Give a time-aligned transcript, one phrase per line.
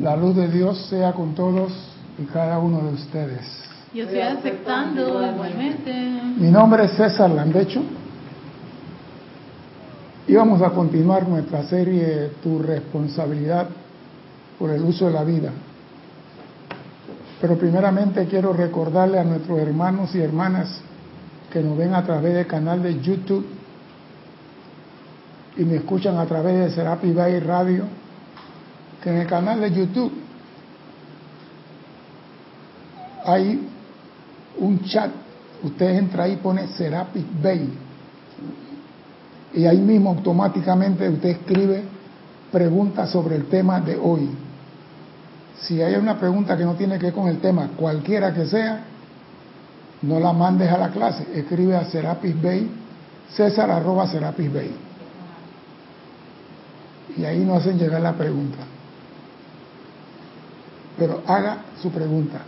[0.00, 1.72] La luz de Dios sea con todos
[2.18, 3.40] y cada uno de ustedes.
[3.94, 5.92] Yo estoy aceptando igualmente.
[6.36, 7.80] Mi nombre es César Landecho.
[10.26, 13.68] Y vamos a continuar nuestra serie Tu responsabilidad
[14.58, 15.50] por el uso de la vida.
[17.40, 20.80] Pero primeramente quiero recordarle a nuestros hermanos y hermanas
[21.52, 23.46] que nos ven a través del canal de YouTube
[25.56, 27.84] y me escuchan a través de Serapi Bay Radio,
[29.04, 30.12] que en el canal de YouTube
[33.26, 33.68] hay
[34.58, 35.10] un chat,
[35.62, 37.70] usted entra ahí y pone Serapi Bay
[39.52, 41.84] y ahí mismo automáticamente usted escribe
[42.50, 44.30] preguntas sobre el tema de hoy.
[45.60, 48.84] Si hay una pregunta que no tiene que ver con el tema, cualquiera que sea,
[50.02, 52.70] no la mandes a la clase, escribe a Serapis Bay,
[53.30, 54.74] César arroba Serapis Bay.
[57.16, 58.58] Y ahí no hacen llegar la pregunta.
[60.98, 62.40] Pero haga su pregunta.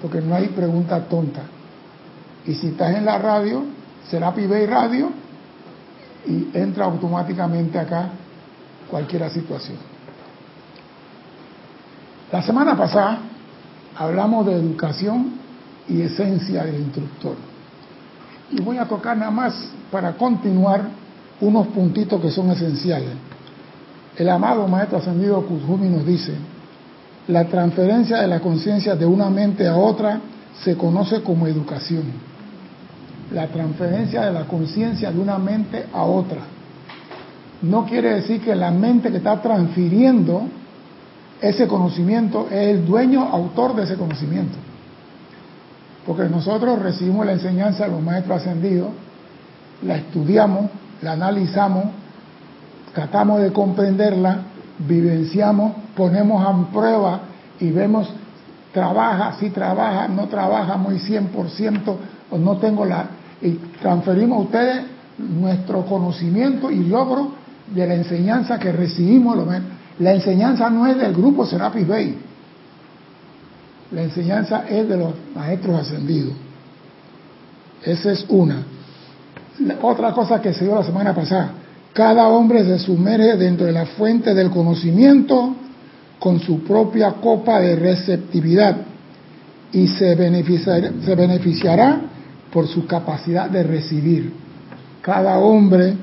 [0.00, 1.42] Porque no hay pregunta tonta.
[2.46, 3.64] Y si estás en la radio,
[4.08, 5.10] Serapis Bay Radio,
[6.26, 8.10] y entra automáticamente acá
[8.90, 9.78] cualquier situación.
[12.30, 13.18] La semana pasada
[13.96, 15.32] hablamos de educación
[15.88, 17.36] y esencia del instructor.
[18.50, 19.54] Y voy a tocar nada más
[19.90, 20.82] para continuar
[21.40, 23.10] unos puntitos que son esenciales.
[24.16, 26.34] El amado Maestro Ascendido Kuzumi nos dice,
[27.28, 30.20] la transferencia de la conciencia de una mente a otra
[30.62, 32.04] se conoce como educación.
[33.32, 36.40] La transferencia de la conciencia de una mente a otra.
[37.62, 40.42] No quiere decir que la mente que está transfiriendo
[41.40, 44.56] ese conocimiento es el dueño, autor de ese conocimiento.
[46.06, 48.88] Porque nosotros recibimos la enseñanza de los maestros ascendidos,
[49.82, 51.84] la estudiamos, la analizamos,
[52.94, 54.42] tratamos de comprenderla,
[54.86, 57.20] vivenciamos, ponemos a prueba
[57.60, 58.08] y vemos,
[58.72, 61.96] trabaja, si trabaja, no trabaja muy 100%,
[62.30, 63.06] o no tengo la...
[63.40, 64.82] Y transferimos a ustedes
[65.18, 67.32] nuestro conocimiento y logro
[67.74, 69.38] de la enseñanza que recibimos.
[69.98, 72.18] La enseñanza no es del grupo Serapis Bay,
[73.92, 76.32] la enseñanza es de los maestros ascendidos.
[77.82, 78.64] Esa es una.
[79.82, 81.50] otra cosa que se dio la semana pasada,
[81.92, 85.54] cada hombre se sumerge dentro de la fuente del conocimiento
[86.18, 88.76] con su propia copa de receptividad
[89.72, 92.00] y se beneficiará, se beneficiará
[92.52, 94.32] por su capacidad de recibir.
[95.00, 95.94] Cada hombre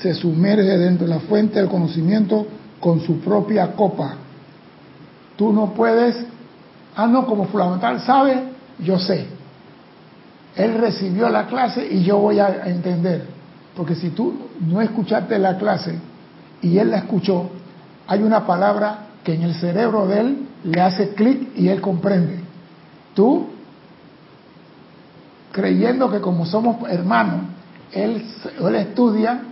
[0.00, 2.46] se sumerge dentro de la fuente del conocimiento
[2.80, 4.16] con su propia copa.
[5.36, 6.16] Tú no puedes
[6.98, 8.42] Ah, no, como fundamental sabe,
[8.80, 9.24] yo sé.
[10.56, 13.37] Él recibió la clase y yo voy a entender.
[13.78, 15.94] Porque si tú no escuchaste la clase
[16.60, 17.48] y él la escuchó,
[18.08, 22.40] hay una palabra que en el cerebro de él le hace clic y él comprende.
[23.14, 23.46] Tú,
[25.52, 27.42] creyendo que como somos hermanos,
[27.92, 28.24] él,
[28.74, 29.42] estudia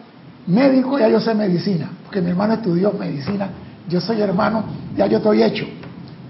[0.49, 3.49] médico, ya yo sé medicina, porque mi hermano estudió medicina,
[3.89, 4.65] yo soy hermano,
[4.97, 5.67] ya yo estoy hecho.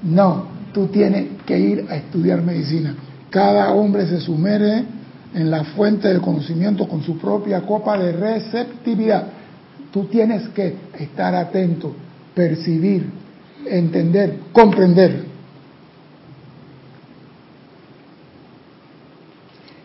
[0.02, 2.94] No, tú tienes que ir a estudiar medicina.
[3.30, 4.84] Cada hombre se sumerge
[5.34, 9.26] en la fuente del conocimiento con su propia copa de receptividad.
[9.90, 11.94] Tú tienes que estar atento,
[12.34, 13.08] percibir,
[13.66, 15.24] entender, comprender.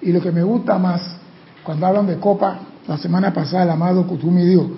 [0.01, 1.01] Y lo que me gusta más,
[1.63, 4.71] cuando hablan de copa, la semana pasada el amado Kutumi dijo,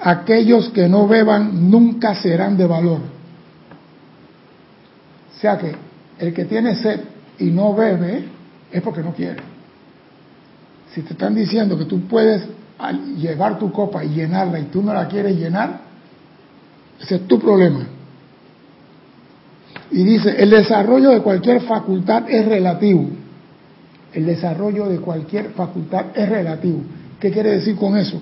[0.00, 3.00] aquellos que no beban nunca serán de valor.
[5.36, 5.74] O sea que
[6.18, 7.00] el que tiene sed
[7.38, 8.24] y no bebe
[8.72, 9.57] es porque no quiere.
[10.98, 12.42] Si te están diciendo que tú puedes
[13.18, 15.82] llevar tu copa y llenarla y tú no la quieres llenar,
[17.00, 17.86] ese es tu problema.
[19.92, 23.10] Y dice, el desarrollo de cualquier facultad es relativo.
[24.12, 26.80] El desarrollo de cualquier facultad es relativo.
[27.20, 28.20] ¿Qué quiere decir con eso?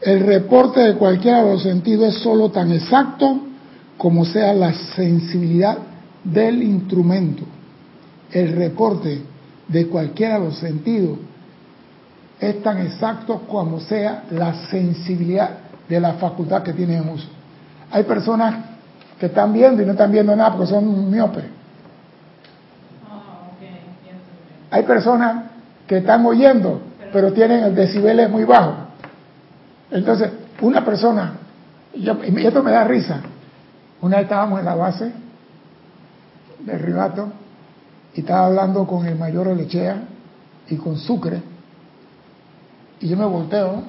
[0.00, 3.40] El reporte de cualquiera de los sentidos es solo tan exacto
[3.98, 5.78] como sea la sensibilidad
[6.22, 7.42] del instrumento,
[8.30, 9.20] el reporte
[9.66, 11.18] de cualquiera de los sentidos
[12.40, 15.50] es tan exacto como sea la sensibilidad
[15.88, 17.28] de la facultad que tiene en uso.
[17.90, 18.54] Hay personas
[19.18, 21.44] que están viendo y no están viendo nada porque son miopes.
[24.70, 25.44] Hay personas
[25.86, 26.80] que están oyendo
[27.16, 28.74] pero tienen el decibel muy bajo.
[29.90, 30.30] Entonces,
[30.60, 31.32] una persona,
[31.94, 33.20] y esto me da risa,
[34.02, 35.12] una vez estábamos en la base
[36.60, 37.28] de Ribato
[38.14, 40.02] y estaba hablando con el mayor Olechea
[40.68, 41.40] y con Sucre
[43.00, 43.82] y yo me volteo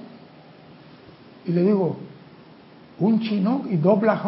[1.46, 1.98] y le digo,
[3.00, 4.22] un chino y dos black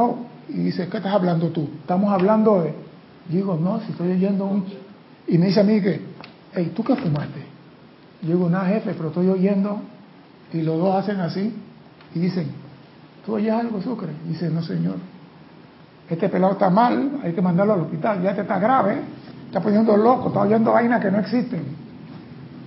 [0.50, 1.70] Y dice, ¿qué estás hablando tú?
[1.82, 2.74] Estamos hablando de...
[3.28, 4.66] digo, no, si estoy oyendo un...
[5.28, 6.02] Y me dice a mí que,
[6.54, 7.50] hey, ¿tú qué fumaste?
[8.22, 9.82] digo, nada, jefe, pero estoy oyendo.
[10.52, 11.54] Y los dos hacen así
[12.16, 12.48] y dicen,
[13.26, 14.10] ¿tú oyes algo, Sucre?
[14.26, 14.96] Y dice, no, señor.
[16.10, 18.22] Este pelado está mal, hay que mandarlo al hospital.
[18.24, 18.98] Ya te está grave,
[19.46, 21.64] está poniendo loco, está oyendo vainas que no existen.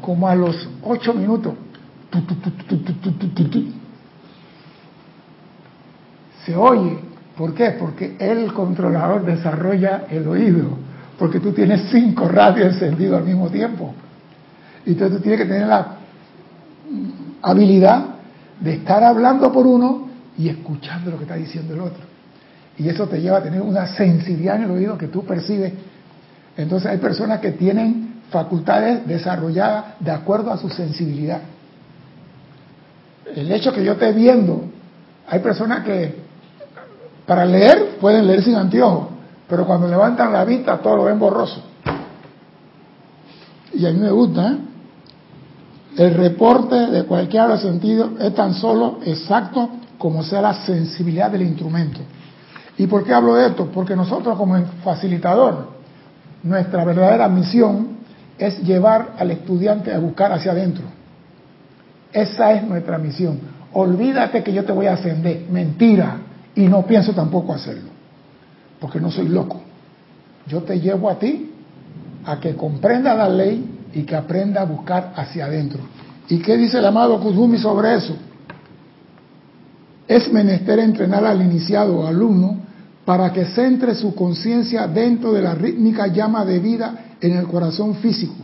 [0.01, 1.55] Como a los ocho minutos,
[6.45, 6.99] se oye.
[7.37, 7.71] ¿Por qué?
[7.79, 10.77] Porque el controlador desarrolla el oído.
[11.19, 13.95] Porque tú tienes cinco radios encendidos al mismo tiempo.
[14.85, 15.97] Y entonces tú tienes que tener la
[17.41, 18.07] habilidad
[18.61, 22.03] de estar hablando por uno y escuchando lo que está diciendo el otro.
[22.79, 25.73] Y eso te lleva a tener una sensibilidad en el oído que tú percibes.
[26.57, 31.41] Entonces hay personas que tienen facultades desarrolladas de acuerdo a su sensibilidad.
[33.35, 34.63] El hecho que yo esté viendo,
[35.29, 36.23] hay personas que
[37.27, 39.09] para leer pueden leer sin anteojos,
[39.49, 41.63] pero cuando levantan la vista todo lo ven borroso.
[43.75, 44.59] Y a mí me gusta, ¿eh?
[45.97, 49.69] El reporte de cualquier sentido es tan solo exacto
[49.99, 52.01] como sea la sensibilidad del instrumento.
[52.79, 53.67] ¿Y por qué hablo de esto?
[53.67, 55.69] Porque nosotros como facilitador,
[56.43, 57.99] nuestra verdadera misión
[58.39, 60.85] es llevar al estudiante a buscar hacia adentro.
[62.13, 63.39] Esa es nuestra misión.
[63.73, 65.47] Olvídate que yo te voy a ascender.
[65.51, 66.19] Mentira.
[66.55, 67.91] Y no pienso tampoco hacerlo.
[68.81, 69.61] Porque no soy loco.
[70.47, 71.51] Yo te llevo a ti
[72.25, 75.81] a que comprenda la ley y que aprenda a buscar hacia adentro.
[76.29, 78.17] ¿Y qué dice el amado Kuzumi sobre eso?
[80.07, 82.57] Es menester entrenar al iniciado o alumno
[83.05, 87.97] para que centre su conciencia dentro de la rítmica llama de vida en el corazón
[87.97, 88.35] físico.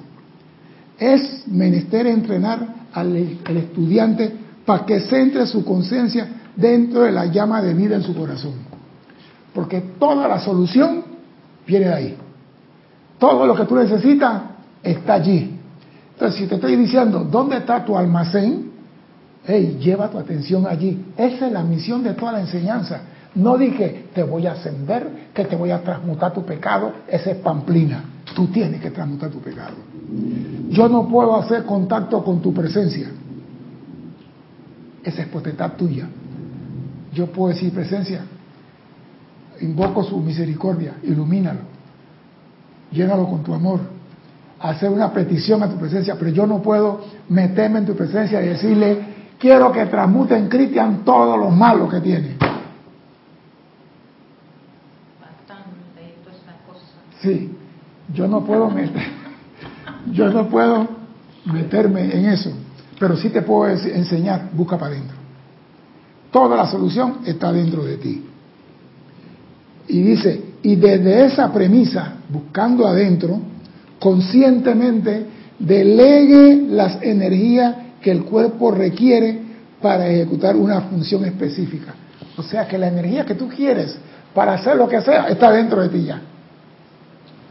[0.99, 4.33] Es menester entrenar al, estudiante
[4.65, 8.55] para que centre su conciencia dentro de la llama de vida en su corazón.
[9.55, 11.05] Porque toda la solución
[11.67, 12.17] viene de ahí.
[13.19, 14.43] Todo lo que tú necesitas
[14.83, 15.59] está allí.
[16.12, 18.73] Entonces, si te estoy diciendo, ¿dónde está tu almacén?
[19.47, 21.06] Hey, lleva tu atención allí.
[21.17, 23.01] Esa es la misión de toda la enseñanza.
[23.35, 26.93] No dije, te voy a ascender, que te voy a transmutar tu pecado.
[27.06, 28.05] Esa es pamplina.
[28.38, 29.75] Tú tienes que transmutar tu pecado.
[30.69, 33.08] Yo no puedo hacer contacto con tu presencia.
[35.02, 36.08] Esa es potestad tuya.
[37.12, 38.20] Yo puedo decir presencia.
[39.61, 40.99] Invoco su misericordia.
[41.02, 41.62] Ilumínalo.
[42.93, 43.81] Llénalo con tu amor
[44.61, 47.00] hacer una petición a tu presencia, pero yo no puedo
[47.31, 49.00] meterme en tu presencia y decirle,
[49.37, 52.37] quiero que transmute en Cristian todo lo malo que tiene.
[57.20, 57.57] Sí,
[58.12, 59.02] yo no puedo meter,
[60.12, 60.88] yo no puedo
[61.44, 62.50] meterme en eso,
[62.99, 65.16] pero sí te puedo enseñar, busca para adentro.
[66.31, 68.25] Toda la solución está dentro de ti.
[69.88, 73.40] Y dice, y desde esa premisa, buscando adentro,
[73.99, 75.26] conscientemente
[75.58, 79.49] delegue las energías que el cuerpo requiere
[79.81, 81.94] para ejecutar una función específica.
[82.37, 83.96] O sea que la energía que tú quieres
[84.34, 86.20] para hacer lo que sea está dentro de ti ya.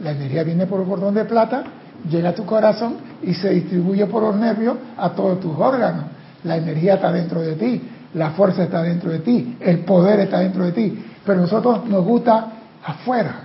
[0.00, 1.64] La energía viene por el cordón de plata,
[2.08, 6.04] llega a tu corazón y se distribuye por los nervios a todos tus órganos.
[6.44, 7.82] La energía está dentro de ti,
[8.14, 11.04] la fuerza está dentro de ti, el poder está dentro de ti.
[11.24, 12.52] Pero nosotros nos gusta
[12.84, 13.40] afuera.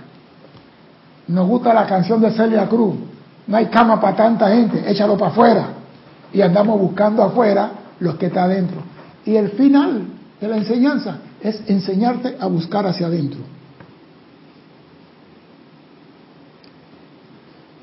[1.26, 2.94] Nos gusta la canción de Celia Cruz.
[3.46, 5.66] No hay cama para tanta gente, échalo para afuera.
[6.32, 8.78] Y andamos buscando afuera los que está adentro.
[9.24, 10.02] Y el final
[10.40, 13.40] de la enseñanza es enseñarte a buscar hacia adentro.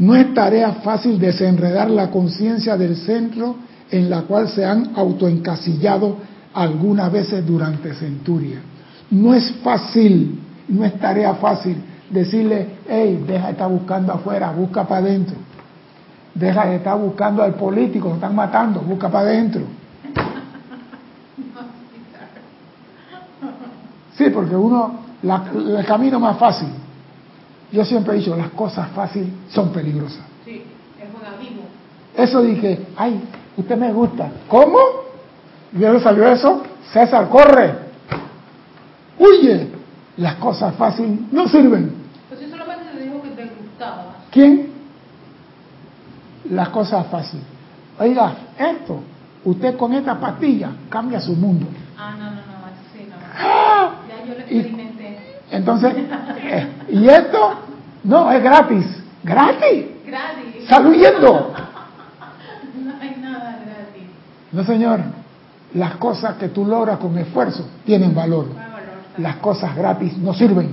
[0.01, 3.55] No es tarea fácil desenredar la conciencia del centro
[3.91, 6.17] en la cual se han autoencasillado
[6.55, 8.63] algunas veces durante centurias.
[9.11, 10.39] No es fácil,
[10.69, 11.77] no es tarea fácil
[12.09, 15.35] decirle, hey, deja de estar buscando afuera, busca para adentro.
[16.33, 19.61] Deja de estar buscando al político, lo están matando, busca para adentro.
[24.17, 26.69] Sí, porque uno, el camino más fácil,
[27.71, 30.25] yo siempre he dicho, las cosas fáciles son peligrosas.
[30.43, 30.63] Sí,
[30.99, 33.21] es Eso dije, ay,
[33.55, 34.29] usted me gusta.
[34.47, 34.77] ¿Cómo?
[35.73, 36.63] ¿Y de dónde salió eso?
[36.91, 37.75] César, corre.
[39.17, 39.81] Huye.
[40.17, 42.01] Las cosas fáciles no sirven.
[44.31, 44.71] ¿Quién?
[46.49, 47.45] Las cosas fáciles.
[47.99, 48.99] Oiga, esto,
[49.43, 51.67] usted con esta pastilla cambia su mundo.
[51.97, 52.41] Ah, no, no, no,
[52.93, 53.15] sí, no.
[53.35, 53.95] ¡Ah!
[54.07, 54.90] Ya yo lo experimenté.
[55.51, 55.93] Entonces,
[56.37, 57.53] eh, ¿y esto?
[58.05, 58.85] No, es gratis.
[59.23, 59.85] ¿Gratis?
[60.05, 60.67] Gratis.
[60.67, 61.53] Saluyendo.
[62.73, 64.03] No hay nada gratis.
[64.51, 65.01] No, señor.
[65.73, 68.47] Las cosas que tú logras con esfuerzo tienen valor.
[69.17, 70.69] las cosas gratis no sirven.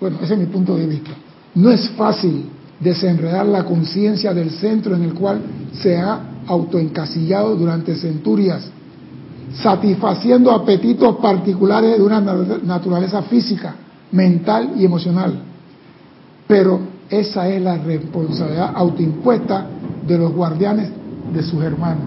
[0.00, 1.10] Bueno, ese es mi punto de vista.
[1.54, 2.50] No es fácil
[2.80, 5.40] desenredar la conciencia del centro en el cual
[5.72, 8.70] se ha autoencasillado durante centurias,
[9.54, 13.74] satisfaciendo apetitos particulares de una naturaleza física,
[14.12, 15.40] mental y emocional.
[16.46, 19.66] Pero esa es la responsabilidad autoimpuesta
[20.06, 20.90] de los guardianes
[21.32, 22.04] de sus hermanos.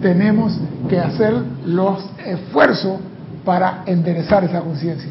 [0.00, 0.52] Tenemos
[0.88, 1.34] que hacer
[1.66, 2.98] los esfuerzos
[3.44, 5.10] para enderezar esa conciencia.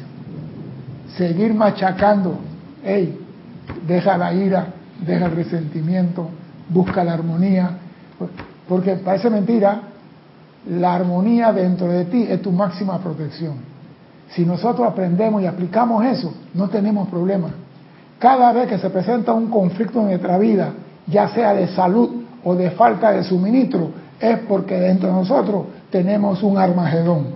[1.18, 2.40] Seguir machacando,
[2.84, 3.20] hey,
[3.88, 4.68] deja la ira,
[5.06, 6.30] deja el resentimiento,
[6.70, 7.78] busca la armonía,
[8.68, 9.82] porque parece mentira,
[10.68, 13.56] la armonía dentro de ti es tu máxima protección.
[14.30, 17.52] Si nosotros aprendemos y aplicamos eso, no tenemos problemas.
[18.20, 20.74] Cada vez que se presenta un conflicto en nuestra vida,
[21.08, 26.44] ya sea de salud o de falta de suministro, es porque dentro de nosotros tenemos
[26.44, 27.28] un armagedón.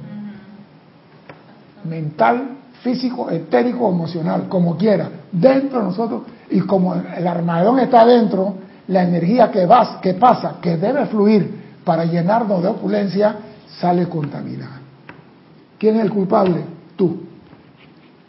[1.86, 2.50] Mental,
[2.82, 5.10] físico, etérico, emocional, como quiera.
[5.32, 8.56] Dentro de nosotros, y como el armagedón está dentro,
[8.88, 13.36] la energía que, va, que pasa, que debe fluir para llenarnos de opulencia,
[13.80, 14.82] sale contaminada.
[15.78, 16.64] ¿Quién es el culpable?
[16.96, 17.18] Tú.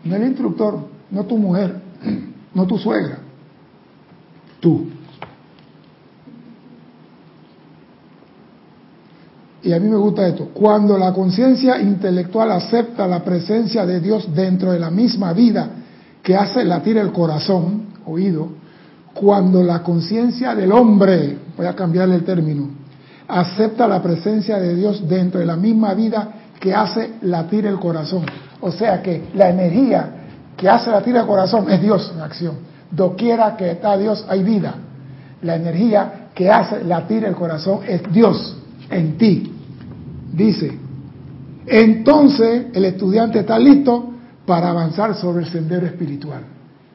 [0.04, 0.78] No el instructor,
[1.10, 1.80] no tu mujer,
[2.54, 3.18] no tu suegra.
[4.60, 4.88] Tú.
[9.62, 10.50] Y a mí me gusta esto.
[10.52, 15.70] Cuando la conciencia intelectual acepta la presencia de Dios dentro de la misma vida
[16.22, 18.48] que hace latir el corazón, oído,
[19.14, 22.68] cuando la conciencia del hombre, voy a cambiarle el término,
[23.28, 26.28] acepta la presencia de Dios dentro de la misma vida
[26.60, 28.24] que hace latir el corazón.
[28.60, 30.10] O sea que la energía
[30.56, 32.54] que hace latir el corazón es Dios en acción.
[32.90, 34.74] Doquiera que está Dios hay vida.
[35.42, 38.56] La energía que hace latir el corazón es Dios
[38.90, 39.52] en ti.
[40.32, 40.78] Dice,
[41.66, 44.10] entonces el estudiante está listo
[44.46, 46.42] para avanzar sobre el sendero espiritual.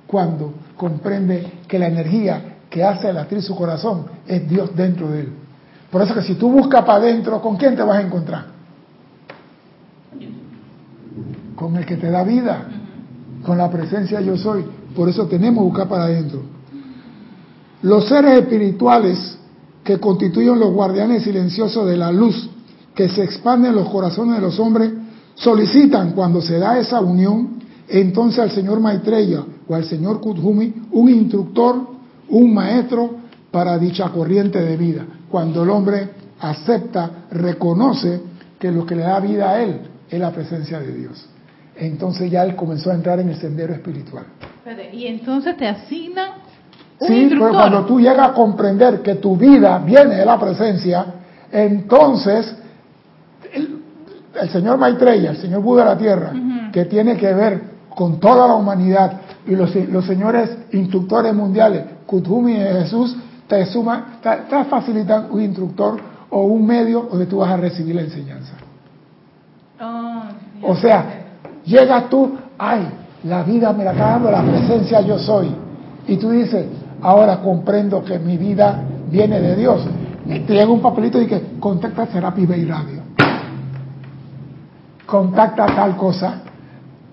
[0.08, 5.34] Cuando comprende que la energía que hace latir su corazón es Dios dentro de él.
[5.92, 8.46] Por eso que si tú buscas para adentro, ¿con quién te vas a encontrar?
[11.56, 12.68] Con el que te da vida,
[13.44, 14.64] con la presencia yo soy.
[14.96, 16.42] Por eso tenemos que buscar para adentro.
[17.82, 19.38] Los seres espirituales
[19.84, 22.50] que constituyen los guardianes silenciosos de la luz
[22.94, 24.92] que se expande en los corazones de los hombres
[25.36, 31.10] solicitan cuando se da esa unión entonces al señor Maitreya o al señor Kuthumi un
[31.10, 31.88] instructor,
[32.28, 33.16] un maestro
[33.50, 35.06] para dicha corriente de vida.
[35.30, 36.10] Cuando el hombre
[36.40, 38.22] acepta, reconoce
[38.60, 41.30] que lo que le da vida a él es la presencia de Dios.
[41.76, 44.26] Entonces ya él comenzó a entrar en el sendero espiritual.
[44.92, 46.32] Y entonces te asignan
[47.00, 51.06] un sí, pero cuando tú llegas a comprender que tu vida viene de la presencia,
[51.52, 52.56] entonces
[53.54, 56.34] el, señor Maitreya, el señor Buda de la Tierra,
[56.72, 57.62] que tiene que ver
[57.96, 59.72] con toda la humanidad y los,
[60.06, 63.16] señores instructores mundiales, Kuthumi y Jesús,
[63.50, 68.04] te, suma, te, facilitan un instructor o un medio donde tú vas a recibir la
[68.04, 68.54] enseñanza.
[69.82, 70.22] Oh,
[70.62, 71.04] o sea,
[71.66, 72.88] llegas tú, ay,
[73.24, 75.50] la vida me la está dando la presencia yo soy.
[76.08, 76.68] Y tú dices,
[77.02, 79.82] ahora comprendo que mi vida viene de Dios.
[80.28, 83.02] Te llega un papelito y que contacta Serapi Bay Radio.
[85.08, 86.42] Contacta tal cosa.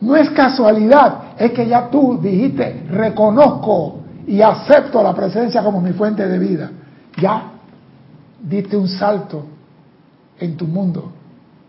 [0.02, 5.92] No es casualidad, es que ya tú dijiste, reconozco y acepto la presencia como mi
[5.92, 6.71] fuente de vida.
[7.16, 7.52] Ya
[8.42, 9.47] diste un salto
[10.38, 11.12] en tu mundo.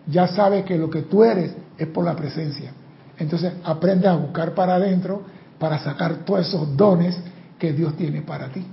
[0.07, 2.71] Ya sabes que lo que tú eres es por la presencia.
[3.17, 5.21] Entonces aprendes a buscar para adentro
[5.59, 7.17] para sacar todos esos dones
[7.57, 8.65] que Dios tiene para ti.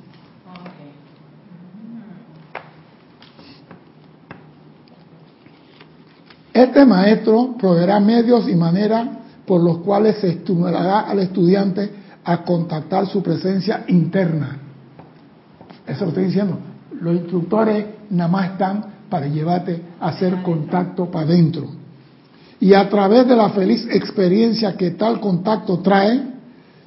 [6.52, 9.08] Este maestro proveerá medios y maneras
[9.44, 14.58] por los cuales se estimulará al estudiante a contactar su presencia interna.
[15.86, 16.58] Eso lo estoy diciendo.
[17.00, 21.66] Los instructores nada más están para llevarte a hacer contacto para adentro.
[22.60, 26.34] Y a través de la feliz experiencia que tal contacto trae,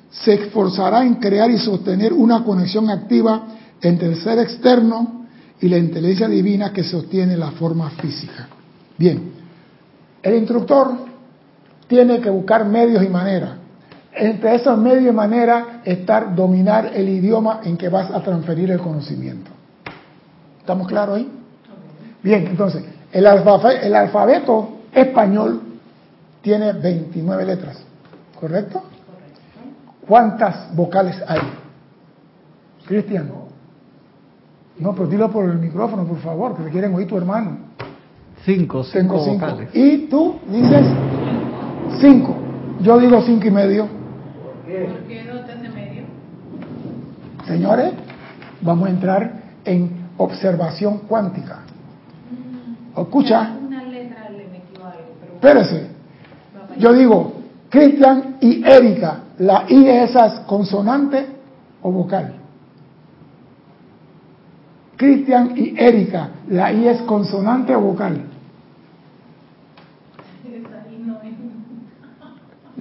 [0.10, 3.48] se esforzará en crear y sostener una conexión activa
[3.82, 5.26] entre el ser externo
[5.60, 8.48] y la inteligencia divina que sostiene la forma física.
[8.98, 9.32] Bien,
[10.24, 10.94] el instructor
[11.88, 13.52] tiene que buscar medios y maneras.
[14.20, 18.80] Entre esos medios y maneras estar dominar el idioma en que vas a transferir el
[18.80, 19.52] conocimiento.
[20.60, 21.32] ¿Estamos claros ahí?
[22.24, 25.62] Bien, entonces, el alfabeto, el alfabeto español
[26.42, 27.78] tiene 29 letras,
[28.40, 28.84] ¿correcto?
[30.08, 31.40] ¿Cuántas vocales hay?
[32.86, 33.32] Cristian.
[34.80, 37.58] No, pero dilo por el micrófono, por favor, que se quieren oír tu hermano.
[38.46, 39.70] Cinco, cinco, vocales.
[39.74, 40.86] Y tú dices
[42.00, 42.36] Cinco.
[42.82, 43.97] Yo digo cinco y medio.
[44.68, 46.04] ¿Por qué no estás en medio?
[47.46, 47.94] Señores,
[48.62, 49.34] vamos a entrar
[49.64, 51.60] en observación cuántica.
[52.98, 55.88] Escucha, Una letra le metió algo, pero espérese.
[56.80, 57.34] Yo digo,
[57.70, 61.28] Cristian y Erika, ¿la I esa es consonante
[61.82, 62.34] o vocal?
[64.98, 68.16] Cristian y Erika, ¿la I es consonante o vocal?
[70.44, 71.36] esa ahí no es.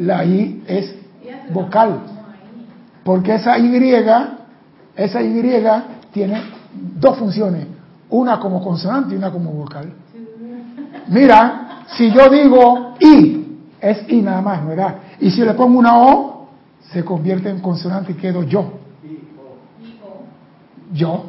[0.04, 1.05] La I es
[1.52, 2.00] vocal.
[3.04, 3.72] Porque esa Y,
[4.96, 5.62] esa Y
[6.12, 6.42] tiene
[6.98, 7.66] dos funciones,
[8.10, 9.92] una como consonante y una como vocal.
[11.08, 14.96] Mira, si yo digo I, es I nada más, ¿verdad?
[15.20, 16.48] Y si le pongo una O,
[16.80, 18.72] se convierte en consonante y quedo yo.
[20.92, 21.24] Yo.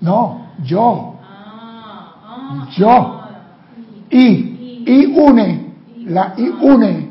[0.00, 1.14] No, yo.
[1.22, 2.68] Ah, ah.
[2.76, 2.88] Yo.
[2.90, 3.26] ah.
[4.10, 4.84] I.
[4.86, 5.74] I une.
[6.06, 7.05] La I une.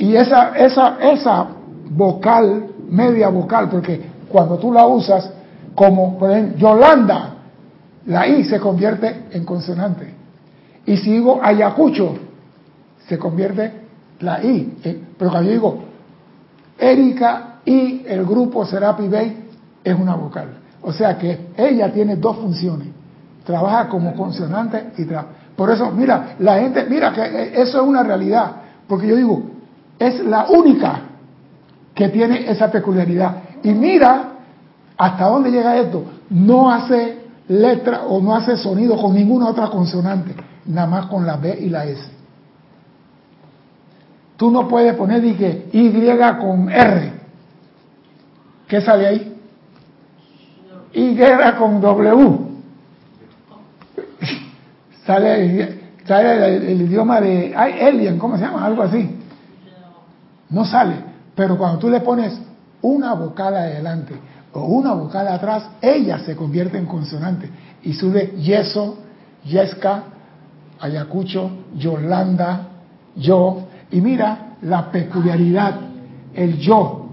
[0.00, 1.46] Y esa, esa, esa
[1.90, 5.30] vocal, media vocal, porque cuando tú la usas
[5.74, 7.34] como, por ejemplo, Yolanda,
[8.06, 10.10] la I se convierte en consonante.
[10.86, 12.14] Y si digo Ayacucho,
[13.06, 13.72] se convierte
[14.20, 14.78] la I.
[14.82, 15.78] Eh, Pero cuando yo digo
[16.78, 19.48] Erika y el grupo Serapi Bay,
[19.84, 20.48] es una vocal.
[20.80, 22.88] O sea que ella tiene dos funciones.
[23.44, 25.28] Trabaja como consonante y trabaja.
[25.54, 28.52] Por eso, mira, la gente, mira que eh, eso es una realidad.
[28.88, 29.49] Porque yo digo,
[30.00, 31.02] es la única
[31.94, 33.42] que tiene esa peculiaridad.
[33.62, 34.32] Y mira
[34.96, 36.04] hasta dónde llega esto.
[36.30, 40.34] No hace letra o no hace sonido con ninguna otra consonante,
[40.66, 42.02] nada más con la B y la S.
[44.38, 45.90] Tú no puedes poner dije, Y
[46.40, 47.12] con R.
[48.66, 49.36] ¿Qué sale ahí?
[50.94, 51.18] Y
[51.58, 52.38] con W.
[55.06, 58.64] sale el, el idioma de Alien, ¿cómo se llama?
[58.64, 59.19] Algo así.
[60.50, 60.96] No sale.
[61.34, 62.38] Pero cuando tú le pones
[62.82, 64.14] una vocal adelante
[64.52, 67.48] o una vocal atrás, ella se convierte en consonante
[67.82, 68.98] y sube yeso,
[69.44, 70.02] yesca,
[70.80, 72.68] ayacucho, yolanda,
[73.16, 73.68] yo.
[73.90, 75.80] Y mira la peculiaridad,
[76.34, 77.08] el yo,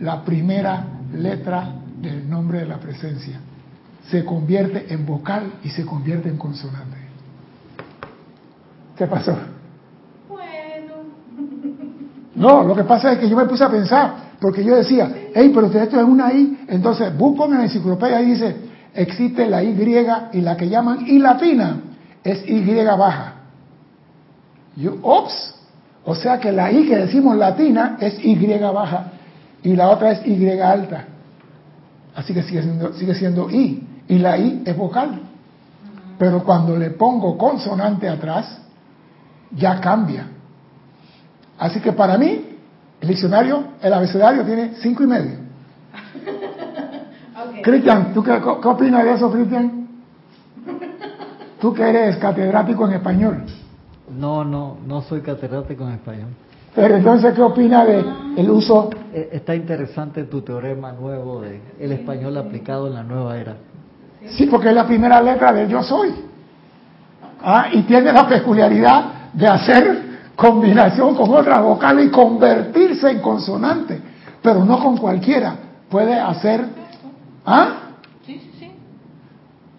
[0.00, 3.40] la primera letra del nombre de la presencia,
[4.10, 6.98] se convierte en vocal y se convierte en consonante.
[8.96, 9.53] ¿Qué pasó?
[12.36, 15.52] No, lo que pasa es que yo me puse a pensar, porque yo decía, hey,
[15.54, 18.56] pero esto es una I, entonces busco en la enciclopedia y dice,
[18.94, 21.80] existe la Y griega y la que llaman I latina
[22.22, 23.34] es Y baja.
[24.76, 25.54] Yo, ops,
[26.04, 29.12] o sea que la I que decimos latina es Y baja
[29.62, 31.04] y la otra es Y alta.
[32.14, 35.20] Así que sigue siendo, sigue siendo I y la I es vocal.
[36.18, 38.58] Pero cuando le pongo consonante atrás,
[39.56, 40.28] ya cambia.
[41.58, 42.44] Así que para mí,
[43.00, 45.34] el diccionario, el abecedario tiene cinco y medio.
[47.62, 49.88] Cristian, ¿tú qué, qué opinas de eso, Cristian?
[51.60, 53.44] Tú que eres catedrático en español.
[54.18, 56.28] No, no, no soy catedrático en español.
[56.74, 58.04] Pero entonces, ¿qué opina de
[58.36, 58.90] el uso?
[59.12, 63.56] Eh, Está interesante tu teorema nuevo de el español aplicado en la nueva era.
[64.30, 66.14] Sí, porque es la primera letra del yo soy.
[67.42, 70.02] Ah, y tiene la peculiaridad de hacer
[70.36, 74.00] combinación con otras vocales y convertirse en consonante,
[74.42, 75.56] pero no con cualquiera.
[75.88, 76.64] Puede hacer,
[77.46, 77.68] ¿ah?
[78.26, 78.70] Sí, sí, sí.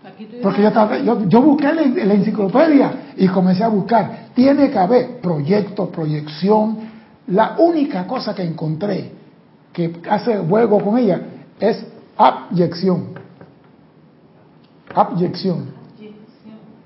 [0.05, 4.27] Aquí Porque yo, yo, yo busqué la, la enciclopedia y comencé a buscar.
[4.33, 6.77] Tiene que haber proyecto, proyección.
[7.27, 9.11] La única cosa que encontré
[9.73, 11.21] que hace juego con ella
[11.59, 11.85] es
[12.17, 13.09] abyección.
[14.93, 15.75] Abyección.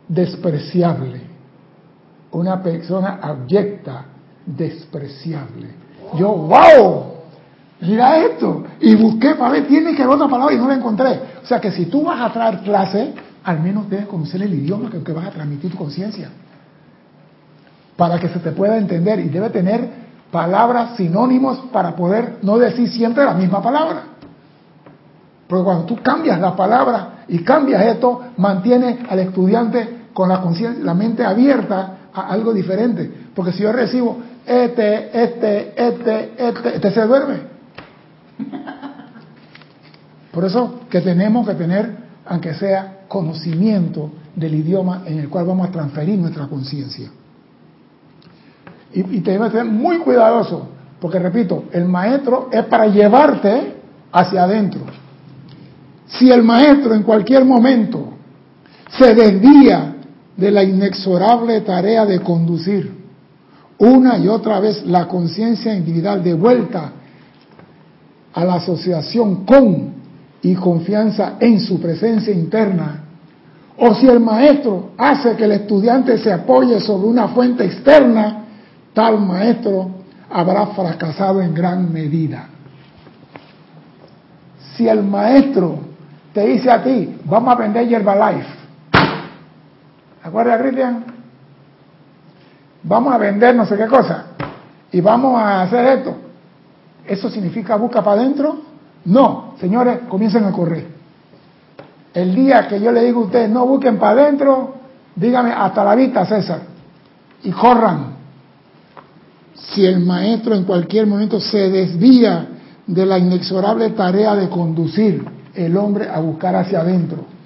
[0.08, 1.29] Despreciable.
[2.32, 4.06] Una persona abyecta,
[4.46, 5.68] despreciable.
[6.18, 7.06] Yo, wow,
[7.82, 8.64] mira esto.
[8.80, 11.20] Y busqué para ver, tiene que haber otra palabra y no la encontré.
[11.44, 13.14] O sea que si tú vas a traer clase,
[13.44, 16.30] al menos debes conocer el idioma que, que vas a transmitir tu conciencia.
[17.96, 19.20] Para que se te pueda entender.
[19.20, 19.90] Y debe tener
[20.32, 24.04] palabras sinónimos para poder no decir siempre la misma palabra.
[25.48, 30.44] Porque cuando tú cambias la palabra y cambias esto, mantiene al estudiante con la
[30.82, 33.10] la mente abierta algo diferente.
[33.36, 37.38] Porque si yo recibo este, este, este, este, este se duerme.
[40.32, 45.70] Por eso que tenemos que tener, aunque sea, conocimiento del idioma en el cual vamos
[45.70, 47.10] a transferir nuestra conciencia.
[48.94, 50.64] Y, y tenemos que ser muy cuidadosos,
[51.00, 53.76] porque repito, el maestro es para llevarte
[54.12, 54.82] hacia adentro.
[56.08, 58.14] Si el maestro en cualquier momento
[58.98, 59.96] se desvía
[60.40, 63.00] de la inexorable tarea de conducir
[63.80, 66.92] una y otra vez la conciencia individual de vuelta
[68.34, 69.94] a la asociación con
[70.42, 73.04] y confianza en su presencia interna,
[73.78, 78.46] o si el maestro hace que el estudiante se apoye sobre una fuente externa,
[78.94, 79.92] tal maestro
[80.30, 82.48] habrá fracasado en gran medida.
[84.76, 85.80] Si el maestro
[86.34, 88.59] te dice a ti, vamos a vender Herbalife,
[90.24, 91.06] ¿acuerdas, Cristian?
[92.84, 94.26] Vamos a vender no sé qué cosa
[94.92, 96.16] y vamos a hacer esto.
[97.06, 98.60] ¿Eso significa busca para adentro?
[99.06, 100.88] No, señores, comiencen a correr.
[102.14, 104.76] El día que yo le digo a ustedes, no busquen para adentro,
[105.16, 106.62] dígame hasta la vista, César,
[107.44, 108.18] y corran.
[109.54, 112.48] Si el maestro en cualquier momento se desvía
[112.88, 117.39] de la inexorable tarea de conducir el hombre a buscar hacia adentro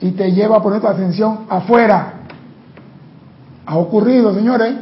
[0.00, 2.14] y te lleva a poner tu atención afuera,
[3.66, 4.74] ha ocurrido, señores.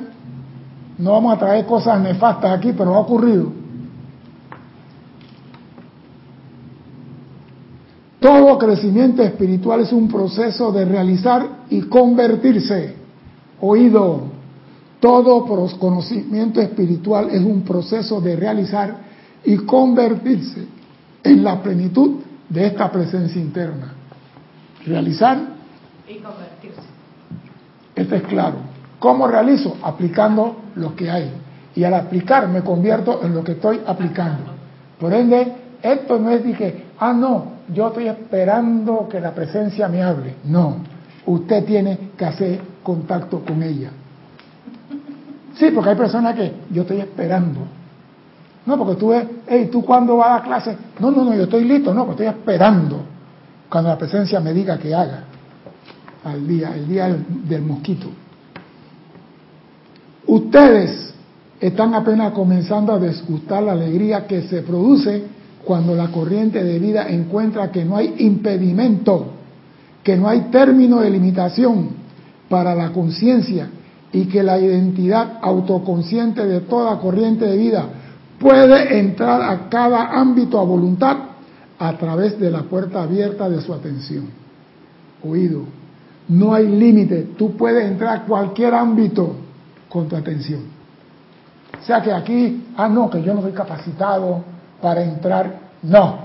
[0.98, 3.52] No vamos a traer cosas nefastas aquí, pero ha ocurrido.
[8.20, 12.94] Todo crecimiento espiritual es un proceso de realizar y convertirse.
[13.60, 14.22] Oído,
[15.00, 15.44] todo
[15.78, 18.96] conocimiento espiritual es un proceso de realizar
[19.44, 20.64] y convertirse
[21.24, 23.95] en la plenitud de esta presencia interna.
[24.86, 25.38] Realizar
[26.08, 26.80] Y convertirse.
[27.96, 28.56] Esto es claro.
[29.00, 29.76] ¿Cómo realizo?
[29.82, 31.32] Aplicando lo que hay.
[31.74, 34.52] Y al aplicar me convierto en lo que estoy aplicando.
[34.98, 39.88] Por ende, esto no es de que, ah, no, yo estoy esperando que la presencia
[39.88, 40.36] me hable.
[40.44, 40.76] No,
[41.26, 43.90] usted tiene que hacer contacto con ella.
[45.54, 47.60] Sí, porque hay personas que yo estoy esperando.
[48.64, 50.76] No, porque tú ves, hey, ¿tú cuándo vas a la clase?
[50.98, 53.15] No, no, no, yo estoy listo, no, porque estoy esperando
[53.68, 55.24] cuando la presencia me diga que haga.
[56.24, 57.16] Al día, el día
[57.48, 58.08] del mosquito.
[60.26, 61.14] Ustedes
[61.60, 65.22] están apenas comenzando a desgustar la alegría que se produce
[65.64, 69.26] cuando la corriente de vida encuentra que no hay impedimento,
[70.02, 71.90] que no hay término de limitación
[72.48, 73.68] para la conciencia
[74.12, 77.86] y que la identidad autoconsciente de toda corriente de vida
[78.38, 81.16] puede entrar a cada ámbito a voluntad
[81.78, 84.30] a través de la puerta abierta de su atención.
[85.22, 85.62] Oído,
[86.28, 89.36] no hay límite, tú puedes entrar a cualquier ámbito
[89.88, 90.62] con tu atención.
[91.80, 94.42] O sea que aquí, ah, no, que yo no soy capacitado
[94.80, 95.66] para entrar.
[95.82, 96.18] No,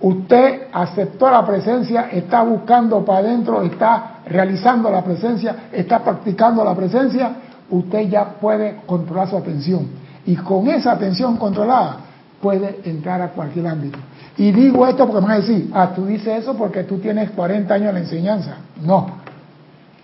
[0.00, 6.74] usted aceptó la presencia, está buscando para adentro, está realizando la presencia, está practicando la
[6.74, 7.36] presencia,
[7.70, 9.86] usted ya puede controlar su atención.
[10.26, 12.03] Y con esa atención controlada
[12.44, 13.98] puede entrar a cualquier ámbito.
[14.36, 17.30] Y digo esto porque me van a decir, ah, tú dices eso porque tú tienes
[17.30, 18.56] 40 años en la enseñanza.
[18.82, 19.06] No,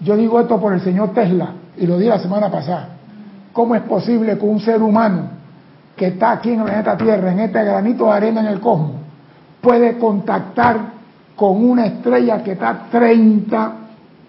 [0.01, 2.97] yo digo esto por el señor Tesla y lo di la semana pasada.
[3.53, 5.29] ¿Cómo es posible que un ser humano
[5.95, 8.93] que está aquí en el Tierra, en este granito de arena en el cosmos,
[9.61, 10.79] puede contactar
[11.37, 13.73] con una estrella que está 30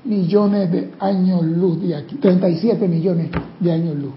[0.03, 4.13] millones de años luz de aquí, 37 millones de años luz,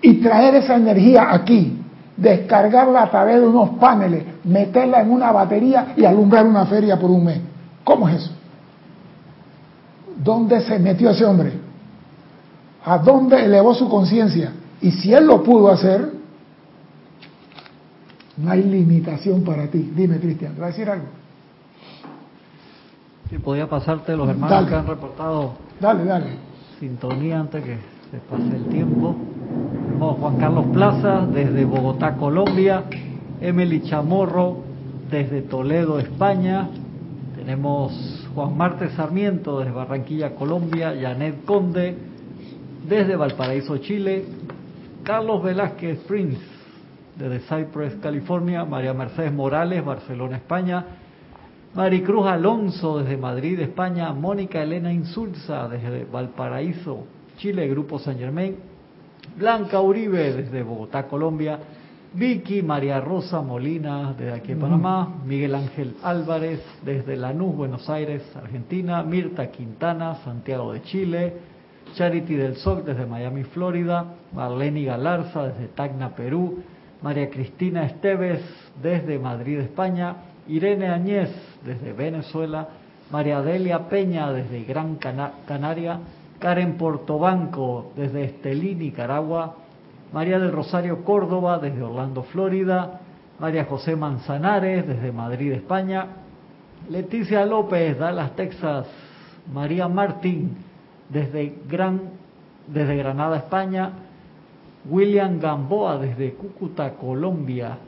[0.00, 1.81] y traer esa energía aquí,
[2.22, 7.10] descargarla a través de unos paneles, meterla en una batería y alumbrar una feria por
[7.10, 7.40] un mes?
[7.84, 8.32] ¿Cómo es eso?
[10.16, 11.52] ¿Dónde se metió ese hombre?
[12.84, 14.52] ¿A dónde elevó su conciencia?
[14.80, 16.12] Y si él lo pudo hacer,
[18.36, 19.92] no hay limitación para ti.
[19.94, 21.06] Dime, Cristian, ¿te va a decir algo?
[23.30, 25.52] Si podía pasarte los hermanos que han reportado.
[25.80, 26.26] Dale, dale.
[26.78, 27.78] Sintonía antes que
[28.12, 29.16] se pase el tiempo.
[29.86, 32.84] Tenemos Juan Carlos Plaza desde Bogotá, Colombia.
[33.40, 34.58] Emily Chamorro
[35.10, 36.68] desde Toledo, España.
[37.34, 40.94] Tenemos Juan Marte Sarmiento desde Barranquilla, Colombia.
[41.00, 41.96] Janet Conde
[42.86, 44.26] desde Valparaíso, Chile,
[45.04, 46.42] Carlos Velázquez Prince,
[47.16, 50.84] desde Cypress, California, María Mercedes Morales, Barcelona, España,
[51.74, 57.06] Maricruz Alonso, desde Madrid, España, Mónica Elena Insulza, desde Valparaíso,
[57.42, 58.54] Chile, Grupo San Germain,
[59.36, 61.58] Blanca Uribe, desde Bogotá, Colombia,
[62.14, 68.22] Vicky María Rosa Molina, desde aquí en Panamá, Miguel Ángel Álvarez, desde Lanús, Buenos Aires,
[68.36, 71.32] Argentina, Mirta Quintana, Santiago de Chile,
[71.96, 76.62] Charity del Sol desde Miami, Florida, Marlene Galarza desde Tacna, Perú,
[77.02, 78.40] María Cristina Esteves
[78.80, 80.14] desde Madrid, España,
[80.46, 81.30] Irene Añez
[81.64, 82.68] desde Venezuela,
[83.10, 85.98] María Delia Peña desde Gran Canaria,
[86.42, 89.54] Karen Portobanco desde Estelí, Nicaragua,
[90.12, 93.00] María del Rosario Córdoba desde Orlando, Florida,
[93.38, 96.04] María José Manzanares desde Madrid, España,
[96.90, 98.88] Leticia López, Dallas, Texas,
[99.54, 100.56] María Martín
[101.08, 102.10] desde, Gran,
[102.66, 103.92] desde Granada, España,
[104.90, 107.78] William Gamboa desde Cúcuta, Colombia,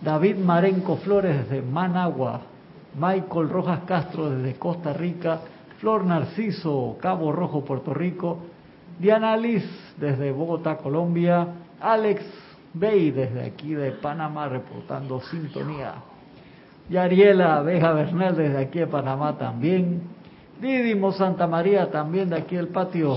[0.00, 2.40] David Marenco Flores desde Managua,
[2.98, 5.40] Michael Rojas Castro desde Costa Rica,
[5.78, 8.38] Flor Narciso, Cabo Rojo, Puerto Rico,
[8.98, 9.64] Diana Liz
[9.96, 11.46] desde Bogotá, Colombia,
[11.80, 12.24] Alex
[12.74, 15.94] Bey desde aquí de Panamá reportando sintonía,
[16.90, 20.02] Yariela Veja Bernal desde aquí de Panamá también,
[20.60, 23.16] Didimo Santa María también de aquí del patio,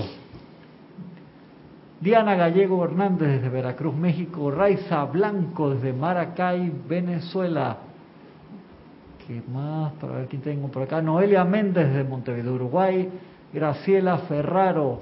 [2.00, 7.76] Diana Gallego Hernández desde Veracruz, México, Raiza Blanco desde Maracay, Venezuela,
[9.32, 9.94] ¿Qué más?
[9.94, 11.00] Para ver quién tengo por acá.
[11.00, 13.08] Noelia Méndez de Montevideo, Uruguay.
[13.50, 15.00] Graciela Ferraro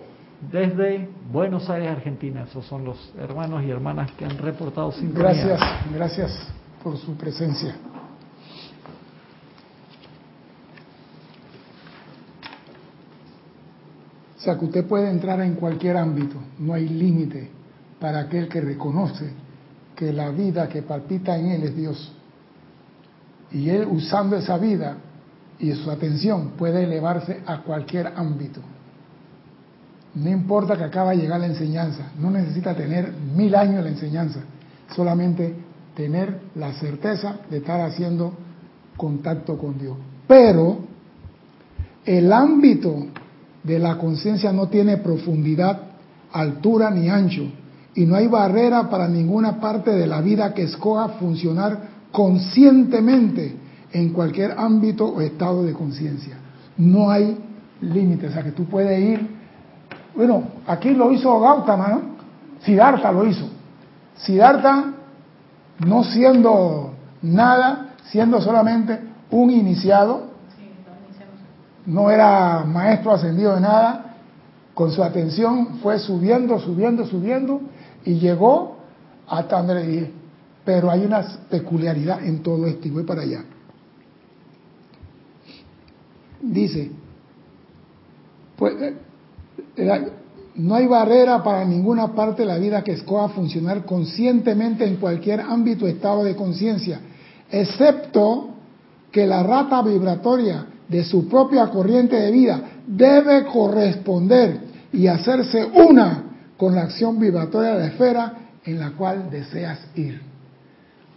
[0.52, 2.44] desde Buenos Aires, Argentina.
[2.44, 5.60] Esos son los hermanos y hermanas que han reportado sin Gracias,
[5.92, 7.74] gracias por su presencia.
[14.36, 17.50] O sea que usted puede entrar en cualquier ámbito, no hay límite
[17.98, 19.32] para aquel que reconoce
[19.96, 22.19] que la vida que palpita en él es Dios.
[23.52, 24.96] Y él usando esa vida
[25.58, 28.60] y su atención puede elevarse a cualquier ámbito.
[30.14, 34.40] No importa que acaba de llegar la enseñanza, no necesita tener mil años la enseñanza,
[34.94, 35.54] solamente
[35.94, 38.32] tener la certeza de estar haciendo
[38.96, 39.96] contacto con Dios.
[40.26, 40.78] Pero
[42.04, 43.06] el ámbito
[43.62, 45.80] de la conciencia no tiene profundidad,
[46.32, 47.44] altura ni ancho,
[47.94, 53.56] y no hay barrera para ninguna parte de la vida que escoja funcionar conscientemente
[53.92, 56.36] en cualquier ámbito o estado de conciencia.
[56.76, 57.38] No hay
[57.80, 59.28] límites, o sea que tú puedes ir,
[60.14, 62.00] bueno, aquí lo hizo Gautama, ¿no?
[62.64, 63.48] Siddhartha lo hizo.
[64.16, 64.92] Siddhartha,
[65.86, 68.98] no siendo nada, siendo solamente
[69.30, 70.30] un iniciado,
[71.86, 74.16] no era maestro ascendido de nada,
[74.74, 77.60] con su atención fue subiendo, subiendo, subiendo,
[78.04, 78.76] y llegó
[79.28, 80.12] hasta donde
[80.72, 83.42] pero hay una peculiaridad en todo esto y voy para allá.
[86.40, 86.92] Dice,
[88.56, 88.74] pues,
[89.76, 90.12] eh,
[90.54, 95.40] no hay barrera para ninguna parte de la vida que escoja funcionar conscientemente en cualquier
[95.40, 97.00] ámbito o estado de conciencia,
[97.50, 98.50] excepto
[99.10, 104.60] que la rata vibratoria de su propia corriente de vida debe corresponder
[104.92, 110.29] y hacerse una con la acción vibratoria de la esfera en la cual deseas ir.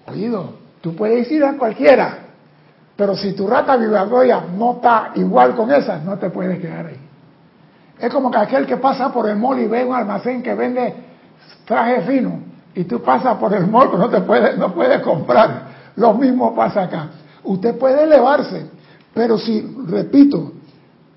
[0.07, 2.17] Oído, tú puedes ir a cualquiera,
[2.95, 6.99] pero si tu rata vibratoria no está igual con esa, no te puedes quedar ahí.
[7.99, 10.93] Es como que aquel que pasa por el mall y ve un almacén que vende
[11.65, 12.39] traje fino
[12.75, 15.73] y tú pasas por el mall no te puedes, no puedes comprar.
[15.95, 17.09] Lo mismo pasa acá.
[17.43, 18.67] Usted puede elevarse,
[19.13, 20.53] pero si, repito,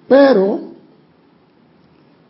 [0.09, 0.61] pero,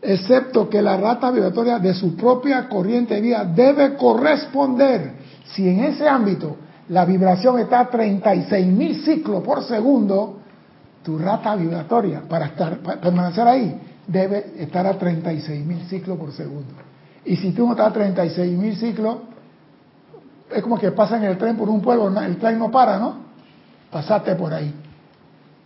[0.01, 5.13] excepto que la rata vibratoria de su propia corriente de vida debe corresponder,
[5.53, 6.57] si en ese ámbito
[6.89, 10.39] la vibración está a 36 mil ciclos por segundo,
[11.03, 16.31] tu rata vibratoria para, estar, para permanecer ahí debe estar a 36 mil ciclos por
[16.31, 16.73] segundo.
[17.25, 19.17] Y si tú no estás a 36 mil ciclos,
[20.49, 23.17] es como que pasa en el tren por un pueblo, el tren no para, ¿no?
[23.91, 24.73] Pasaste por ahí.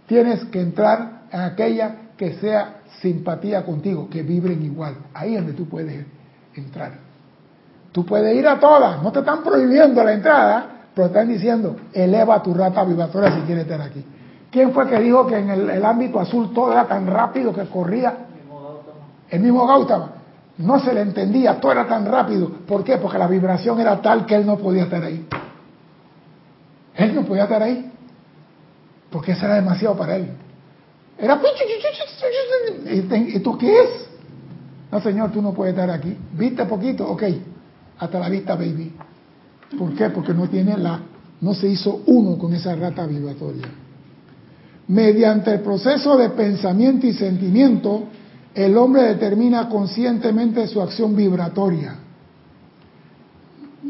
[0.07, 4.95] Tienes que entrar en aquella que sea simpatía contigo, que vibren igual.
[5.13, 6.05] Ahí es donde tú puedes
[6.55, 6.93] entrar.
[7.91, 12.41] Tú puedes ir a todas, no te están prohibiendo la entrada, pero están diciendo, eleva
[12.41, 14.05] tu rata vibratoria si quieres estar aquí.
[14.49, 18.13] ¿Quién fue que dijo que en el, ámbito azul todo era tan rápido que corría?
[19.29, 20.11] El mismo Gautama.
[20.57, 22.49] No se le entendía, todo era tan rápido.
[22.67, 22.97] ¿Por qué?
[22.97, 25.25] Porque la vibración era tal que él no podía estar ahí.
[26.95, 27.91] Él no podía estar ahí.
[29.09, 30.31] Porque eso era demasiado para él.
[31.21, 31.39] Era...
[32.85, 33.89] ¿Y qué es?
[34.91, 36.17] No, señor, tú no puedes estar aquí.
[36.33, 37.07] ¿Viste poquito?
[37.07, 37.23] Ok.
[37.99, 38.91] Hasta la vista, baby.
[39.77, 40.09] ¿Por qué?
[40.09, 40.99] Porque no tiene la,
[41.39, 43.67] no se hizo uno con esa rata vibratoria.
[44.87, 48.05] Mediante el proceso de pensamiento y sentimiento,
[48.53, 51.95] el hombre determina conscientemente su acción vibratoria.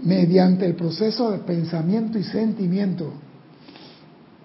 [0.03, 3.13] Mediante el proceso de pensamiento y sentimiento,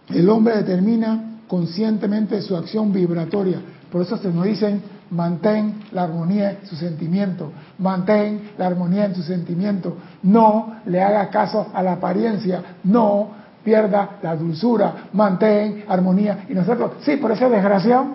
[0.08, 3.60] el hombre determina conscientemente su acción vibratoria.
[3.90, 9.14] Por eso se nos dicen mantén la armonía en su sentimiento, mantén la armonía en
[9.14, 13.30] su sentimiento, no le haga caso a la apariencia, no
[13.62, 16.46] pierda la dulzura, mantén armonía.
[16.48, 18.06] Y nosotros, sí, pero ese desgraciado,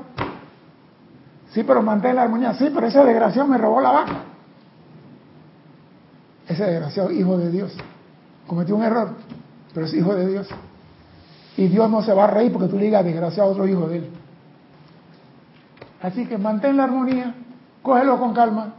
[1.51, 4.23] sí, pero mantén la armonía, sí, pero ese desgraciado me robó la vaca.
[6.47, 7.73] Ese desgraciado, hijo de Dios,
[8.47, 9.11] cometió un error,
[9.73, 10.47] pero es hijo de Dios.
[11.57, 13.87] Y Dios no se va a reír porque tú le digas desgraciado a otro hijo
[13.87, 14.09] de él.
[16.01, 17.35] Así que mantén la armonía,
[17.81, 18.73] cógelo con calma,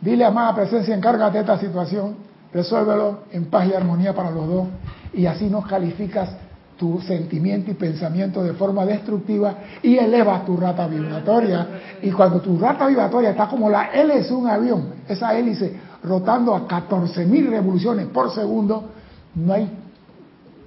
[0.00, 2.16] Dile a amada presencia, encárgate de esta situación,
[2.52, 4.66] resuélvelo en paz y armonía para los dos,
[5.14, 6.30] y así no calificas
[6.76, 11.66] tu sentimiento y pensamiento de forma destructiva y elevas tu rata vibratoria.
[12.02, 15.74] Y cuando tu rata vibratoria está como la hélice de un avión, esa hélice
[16.04, 18.90] rotando a 14.000 revoluciones por segundo,
[19.34, 19.70] no hay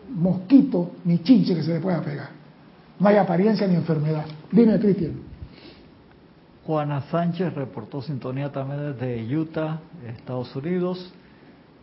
[0.09, 2.29] mosquito ni chinche que se le pueda pegar.
[2.99, 4.25] No hay apariencia ni enfermedad.
[4.51, 5.13] Dime, Cristian.
[6.65, 11.13] Juana Sánchez reportó sintonía también desde Utah, Estados Unidos.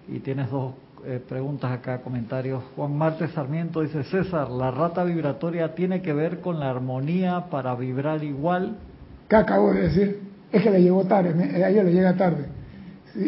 [0.08, 2.62] Y tienes dos eh, preguntas acá, comentarios.
[2.76, 7.74] Juan Marte Sarmiento dice, César, ¿la rata vibratoria tiene que ver con la armonía para
[7.74, 8.76] vibrar igual?
[9.28, 10.20] ¿Qué acabo de decir?
[10.52, 12.46] Es que le llegó tarde, a ella le llega tarde.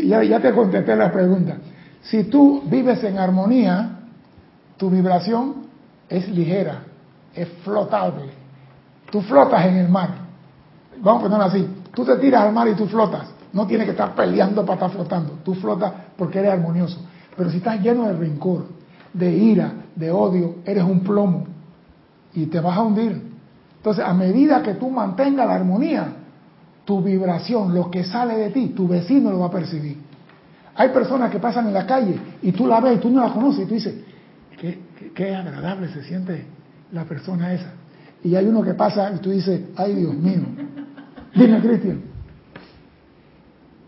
[0.06, 1.56] Ya, ya te contesté la pregunta.
[2.02, 3.97] Si tú vives en armonía,
[4.78, 5.66] tu vibración
[6.08, 6.84] es ligera,
[7.34, 8.30] es flotable.
[9.10, 10.10] Tú flotas en el mar.
[11.00, 11.68] Vamos a ponerlo así.
[11.94, 13.28] Tú te tiras al mar y tú flotas.
[13.52, 15.38] No tienes que estar peleando para estar flotando.
[15.44, 17.00] Tú flotas porque eres armonioso.
[17.36, 18.66] Pero si estás lleno de rencor,
[19.12, 21.46] de ira, de odio, eres un plomo
[22.34, 23.22] y te vas a hundir.
[23.76, 26.08] Entonces, a medida que tú mantengas la armonía,
[26.84, 29.98] tu vibración, lo que sale de ti, tu vecino lo va a percibir.
[30.74, 33.32] Hay personas que pasan en la calle y tú la ves y tú no la
[33.32, 33.94] conoces y tú dices,
[34.61, 34.79] qué,
[35.14, 36.47] qué agradable se siente
[36.92, 37.73] la persona esa.
[38.23, 40.42] Y hay uno que pasa y tú dices, ay Dios mío.
[41.35, 42.03] Dime, Cristian.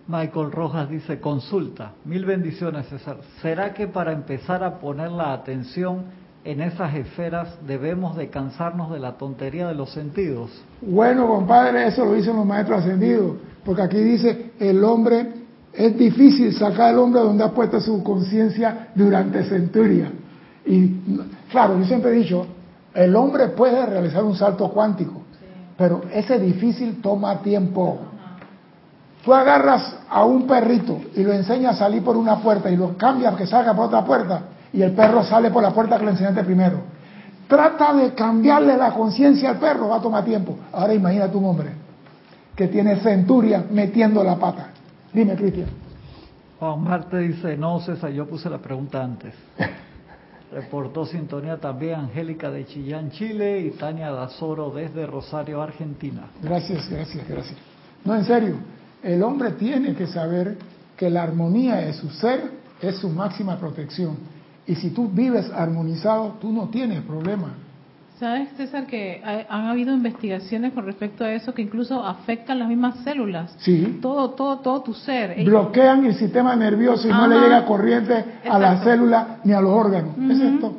[0.06, 3.18] Michael Rojas dice, consulta, mil bendiciones César.
[3.42, 6.06] ¿Será que para empezar a poner la atención
[6.42, 10.50] en esas esferas debemos de cansarnos de la tontería de los sentidos?
[10.80, 15.32] Bueno, compadre, eso lo dicen los maestros ascendidos, porque aquí dice, el hombre,
[15.72, 20.10] es difícil sacar al hombre donde ha puesto su conciencia durante centurias.
[20.64, 20.88] Y
[21.50, 22.46] claro, yo siempre he dicho,
[22.94, 25.22] el hombre puede realizar un salto cuántico,
[25.76, 27.98] pero ese difícil toma tiempo.
[29.24, 32.96] Tú agarras a un perrito y lo enseñas a salir por una puerta y lo
[32.96, 34.42] cambias que salga por otra puerta
[34.72, 36.80] y el perro sale por la puerta que le enseñaste primero.
[37.46, 40.56] Trata de cambiarle la conciencia al perro, va a tomar tiempo.
[40.72, 41.70] Ahora imagínate un hombre
[42.54, 44.68] que tiene centuria metiendo la pata.
[45.12, 45.68] Dime, Cristian.
[46.58, 49.34] Juan Marte dice, no, César, yo puse la pregunta antes.
[50.52, 56.30] Reportó sintonía también Angélica de Chillán, Chile y Tania Dazoro desde Rosario, Argentina.
[56.42, 57.56] Gracias, gracias, gracias.
[58.04, 58.56] No, en serio,
[59.02, 60.58] el hombre tiene que saber
[60.96, 62.50] que la armonía de su ser
[62.82, 64.16] es su máxima protección.
[64.66, 67.54] Y si tú vives armonizado, tú no tienes problema.
[68.20, 72.96] ¿Sabes, César, que han habido investigaciones con respecto a eso que incluso afectan las mismas
[73.02, 73.50] células?
[73.60, 73.98] Sí.
[74.02, 75.42] Todo, todo, todo tu ser.
[75.42, 79.72] Bloquean el sistema nervioso y no le llega corriente a la célula ni a los
[79.72, 80.18] órganos.
[80.30, 80.74] Es esto.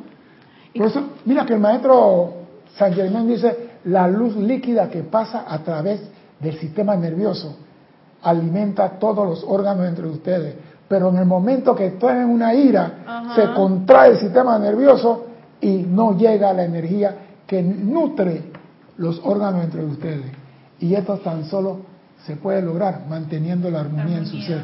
[0.72, 2.32] Por eso, mira que el maestro
[2.76, 6.00] San Germán dice, la luz líquida que pasa a través
[6.38, 7.56] del sistema nervioso
[8.22, 10.54] alimenta todos los órganos entre ustedes.
[10.86, 15.26] Pero en el momento que están en una ira, se contrae el sistema nervioso
[15.60, 18.42] y no llega la energía que nutre
[18.96, 20.32] los órganos entre ustedes.
[20.80, 21.80] Y esto tan solo
[22.26, 24.62] se puede lograr manteniendo la armonía, en su ser.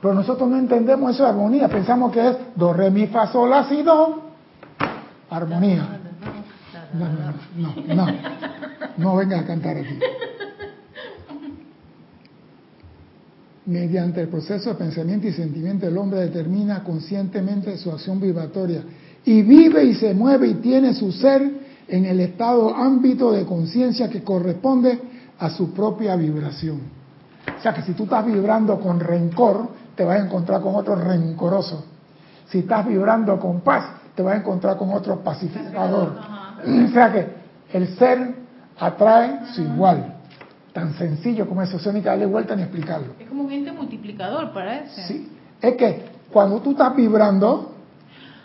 [0.00, 3.68] Pero nosotros no entendemos esa armonía, pensamos que es do, re, mi, fa, sol, la,
[3.68, 4.30] si, do.
[5.28, 6.00] Armonía.
[6.94, 8.12] No, no, no, no,
[8.96, 9.98] no venga a cantar aquí.
[13.66, 18.82] Mediante el proceso de pensamiento y sentimiento, el hombre determina conscientemente su acción vibratoria
[19.24, 21.59] y vive y se mueve y tiene su ser
[21.90, 25.00] en el estado ámbito de conciencia que corresponde
[25.38, 26.80] a su propia vibración.
[27.58, 30.94] O sea que si tú estás vibrando con rencor, te vas a encontrar con otro
[30.94, 31.84] rencoroso.
[32.46, 36.14] Si estás vibrando con paz, te vas a encontrar con otro pacificador.
[36.64, 37.26] O sea que
[37.72, 38.34] el ser
[38.78, 40.14] atrae su igual.
[40.72, 43.14] Tan sencillo como eso, no hay que darle vuelta ni explicarlo.
[43.18, 45.02] Es como un ente multiplicador, parece.
[45.02, 45.28] Sí,
[45.60, 47.72] es que cuando tú estás vibrando,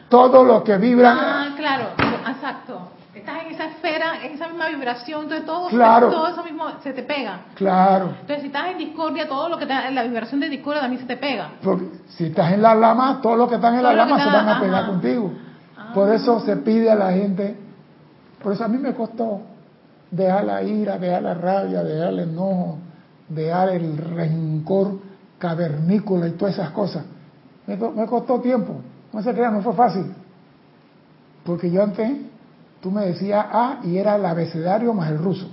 [0.09, 1.13] todo lo que vibra...
[1.15, 1.89] Ah, claro,
[2.27, 6.93] exacto estás en esa esfera, en esa misma vibración, entonces todo, todo eso mismo se
[6.93, 7.45] te pega.
[7.55, 8.09] Claro.
[8.09, 11.01] Entonces si estás en discordia, todo lo que está en la vibración de discordia también
[11.01, 11.51] se te pega.
[11.63, 14.49] Porque si estás en la lama, todos los que están en la lama se van
[14.49, 15.31] a pegar contigo.
[15.93, 17.57] Por eso se pide a la gente,
[18.43, 19.41] por eso a mí me costó
[20.11, 22.79] dejar la ira, dejar la rabia, dejar el enojo,
[23.29, 24.99] dejar el rencor
[25.39, 27.05] cavernícola y todas esas cosas.
[27.65, 28.75] Me, me costó tiempo,
[29.13, 30.13] no se crean, no fue fácil.
[31.45, 32.11] Porque yo antes
[32.85, 35.49] Tú me decías A y era el abecedario más el ruso.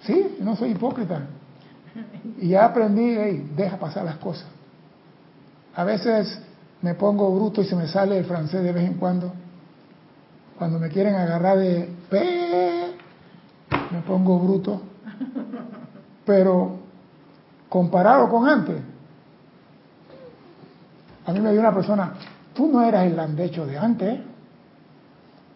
[0.00, 1.20] Sí, no soy hipócrita.
[2.38, 4.48] Y ya aprendí, hey, deja pasar las cosas.
[5.76, 6.36] A veces
[6.82, 9.32] me pongo bruto y se me sale el francés de vez en cuando.
[10.58, 12.96] Cuando me quieren agarrar de P,
[13.92, 14.82] me pongo bruto.
[16.26, 16.80] Pero
[17.68, 18.82] comparado con antes.
[21.24, 22.14] A mí me dio una persona,
[22.54, 24.20] tú no eras el landecho de antes.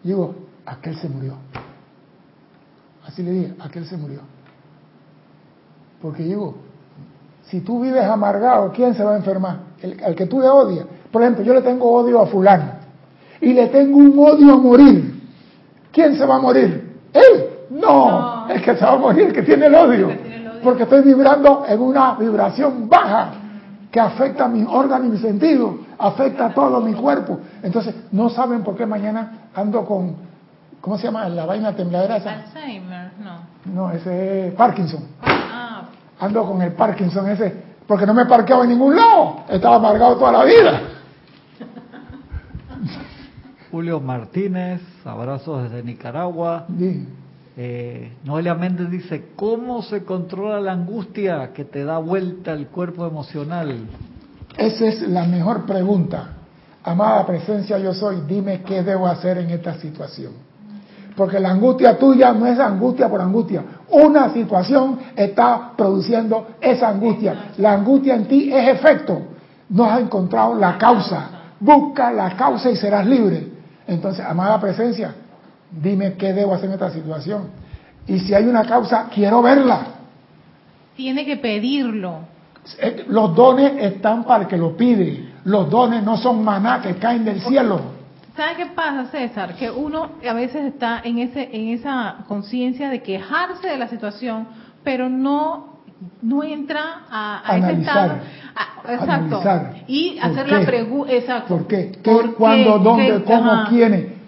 [0.03, 0.35] Digo,
[0.65, 1.33] aquel se murió.
[3.05, 4.19] Así le dije, aquel se murió.
[6.01, 6.55] Porque digo,
[7.43, 9.59] si tú vives amargado, ¿quién se va a enfermar?
[9.81, 10.85] El, que tú le odias.
[11.11, 12.73] Por ejemplo, yo le tengo odio a fulano
[13.41, 15.19] y le tengo un odio a morir.
[15.91, 16.97] ¿Quién se va a morir?
[17.13, 17.49] Él.
[17.71, 20.09] No, el que se va a morir, el que tiene el odio.
[20.63, 23.31] Porque estoy vibrando en una vibración baja
[23.91, 27.39] que afecta a mi órgano y mi sentido, afecta a todo mi cuerpo.
[27.61, 30.15] Entonces, no saben por qué mañana ando con,
[30.81, 31.27] ¿cómo se llama?
[31.29, 32.31] La vaina tembladera esa.
[32.31, 33.73] Alzheimer, no.
[33.73, 35.03] No, ese es Parkinson.
[35.21, 35.83] Ah.
[36.19, 37.53] Ando con el Parkinson ese,
[37.85, 39.43] porque no me he parqueado en ningún lado.
[39.49, 40.81] Estaba amargado toda la vida.
[43.71, 46.65] Julio Martínez, abrazos desde Nicaragua.
[47.57, 53.05] Eh, Noelia Méndez dice, ¿cómo se controla la angustia que te da vuelta el cuerpo
[53.05, 53.85] emocional?
[54.59, 56.31] Esa es la mejor pregunta.
[56.83, 60.33] Amada presencia yo soy, dime qué debo hacer en esta situación.
[61.15, 63.63] Porque la angustia tuya no es angustia por angustia.
[63.89, 67.51] Una situación está produciendo esa angustia.
[67.57, 69.21] La angustia en ti es efecto.
[69.69, 71.29] No has encontrado la causa.
[71.59, 73.47] Busca la causa y serás libre.
[73.87, 75.15] Entonces, amada presencia,
[75.71, 77.43] dime qué debo hacer en esta situación.
[78.07, 79.87] Y si hay una causa, quiero verla.
[80.97, 82.38] Tiene que pedirlo.
[82.79, 85.29] Eh, los dones están para el que lo pide.
[85.45, 87.81] Los dones no son maná que caen del cielo.
[88.35, 89.55] ¿Sabes qué pasa, César?
[89.55, 94.47] Que uno a veces está en ese en esa conciencia de quejarse de la situación,
[94.83, 95.79] pero no
[96.21, 98.13] no entra a, a ese estado.
[98.87, 99.41] exacto.
[99.87, 101.11] y hacer la pregunta.
[101.11, 101.57] Exacto.
[101.57, 101.91] ¿Por qué?
[102.01, 104.18] ¿Qué, cuándo, dónde, cómo, quiénes?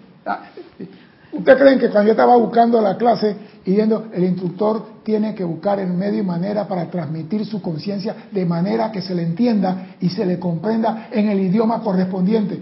[1.32, 5.44] ¿Ustedes creen que cuando yo estaba buscando la clase y viendo, el instructor tiene que
[5.44, 9.94] buscar el medio y manera para transmitir su conciencia de manera que se le entienda
[10.00, 12.60] y se le comprenda en el idioma correspondiente?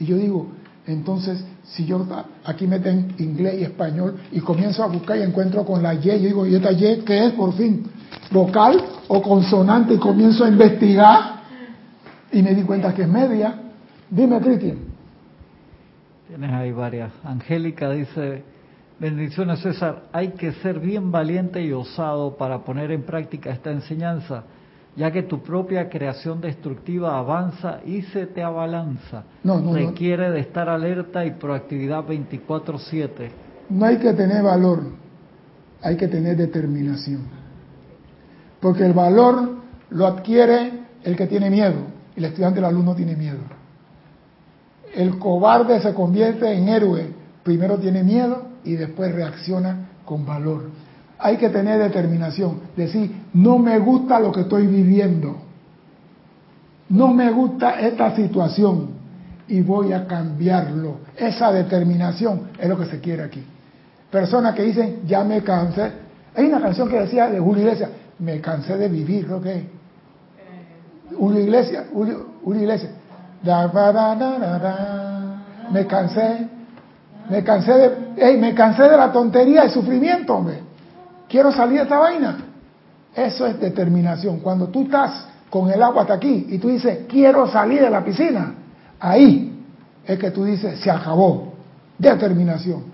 [0.00, 0.48] Y yo digo,
[0.88, 2.04] entonces, si yo
[2.44, 6.12] aquí meten inglés y español y comienzo a buscar y encuentro con la Y, yo
[6.14, 7.84] digo, ¿y esta Y qué es por fin?
[8.32, 9.94] ¿Vocal o consonante?
[9.94, 11.38] Y comienzo a investigar
[12.32, 13.54] y me di cuenta que es media.
[14.10, 14.87] Dime, Cristian.
[16.28, 17.10] Tienes ahí varias.
[17.24, 18.42] Angélica dice,
[19.00, 24.44] bendiciones César, hay que ser bien valiente y osado para poner en práctica esta enseñanza,
[24.94, 29.24] ya que tu propia creación destructiva avanza y se te abalanza.
[29.42, 33.30] No, no, Requiere de estar alerta y proactividad 24/7.
[33.70, 34.82] No hay que tener valor,
[35.80, 37.22] hay que tener determinación.
[38.60, 39.56] Porque el valor
[39.88, 40.72] lo adquiere
[41.04, 43.57] el que tiene miedo, el estudiante, el alumno tiene miedo.
[44.94, 47.12] El cobarde se convierte en héroe.
[47.42, 50.70] Primero tiene miedo y después reacciona con valor.
[51.18, 52.60] Hay que tener determinación.
[52.76, 55.36] Decir, no me gusta lo que estoy viviendo.
[56.88, 58.90] No me gusta esta situación
[59.48, 60.98] y voy a cambiarlo.
[61.16, 63.44] Esa determinación es lo que se quiere aquí.
[64.10, 65.90] Personas que dicen, ya me cansé.
[66.34, 69.46] Hay una canción que decía de Julio Iglesias, me cansé de vivir, ¿ok?
[71.16, 72.92] Julio Iglesias, Julio, Julio Iglesias,
[75.70, 76.48] me cansé,
[77.28, 80.62] me cansé de, me cansé de la tontería y sufrimiento, hombre.
[81.28, 82.38] Quiero salir de esta vaina.
[83.14, 84.40] Eso es determinación.
[84.40, 88.04] Cuando tú estás con el agua hasta aquí y tú dices, quiero salir de la
[88.04, 88.54] piscina,
[88.98, 89.64] ahí
[90.04, 91.52] es que tú dices, se acabó.
[91.98, 92.84] Determinación.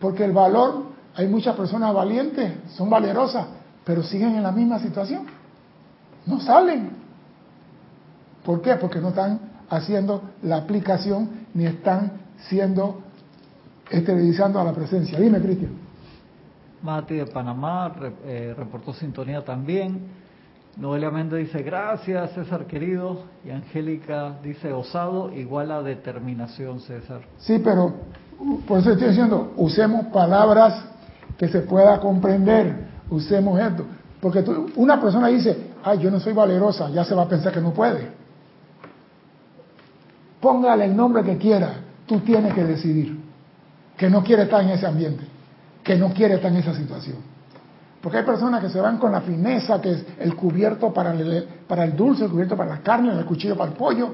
[0.00, 0.84] Porque el valor,
[1.14, 3.46] hay muchas personas valientes, son valerosas,
[3.84, 5.26] pero siguen en la misma situación.
[6.26, 6.90] No salen.
[8.44, 8.76] ¿Por qué?
[8.76, 12.12] Porque no están haciendo la aplicación ni están
[12.48, 13.00] siendo
[13.90, 15.18] esterilizando a la presencia.
[15.18, 15.72] Dime, Cristian.
[16.82, 17.94] Mati de Panamá
[18.24, 20.22] eh, reportó sintonía también.
[20.76, 23.24] Noelia Méndez dice gracias, César querido.
[23.44, 27.22] Y Angélica dice osado igual a determinación, César.
[27.38, 27.94] Sí, pero
[28.66, 30.84] por eso estoy diciendo, usemos palabras
[31.38, 32.92] que se pueda comprender.
[33.10, 33.84] Usemos esto.
[34.20, 34.44] Porque
[34.76, 37.72] una persona dice, ay, yo no soy valerosa, ya se va a pensar que no
[37.72, 38.21] puede.
[40.42, 41.72] Póngale el nombre que quiera,
[42.04, 43.16] tú tienes que decidir
[43.96, 45.24] que no quiere estar en ese ambiente,
[45.84, 47.18] que no quiere estar en esa situación.
[48.02, 51.46] Porque hay personas que se van con la fineza, que es el cubierto para el,
[51.68, 54.12] para el dulce, el cubierto para la carne, el cuchillo para el pollo.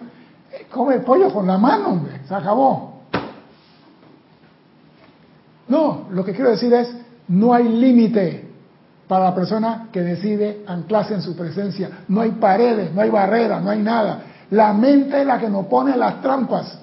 [0.53, 3.05] Eh, come el pollo con la mano, hombre, se acabó.
[5.69, 6.95] No, lo que quiero decir es,
[7.29, 8.51] no hay límite
[9.07, 12.01] para la persona que decide anclarse en su presencia.
[12.09, 14.25] No hay paredes, no hay barreras, no hay nada.
[14.51, 16.79] La mente es la que nos pone las trampas.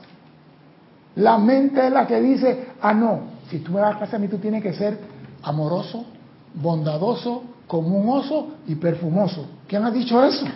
[1.15, 4.27] La mente es la que dice, ah, no, si tú me das clase a mí,
[4.27, 4.99] tú tienes que ser
[5.43, 6.05] amoroso,
[6.53, 9.47] bondadoso, como un oso y perfumoso.
[9.67, 10.45] ¿Quién ha dicho eso?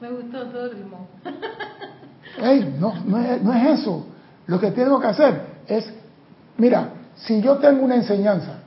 [0.00, 1.06] Me gustó todo el limón.
[2.42, 4.06] Ey, no, no es, no es eso.
[4.46, 5.90] Lo que tengo que hacer es,
[6.58, 8.58] mira, si yo tengo una enseñanza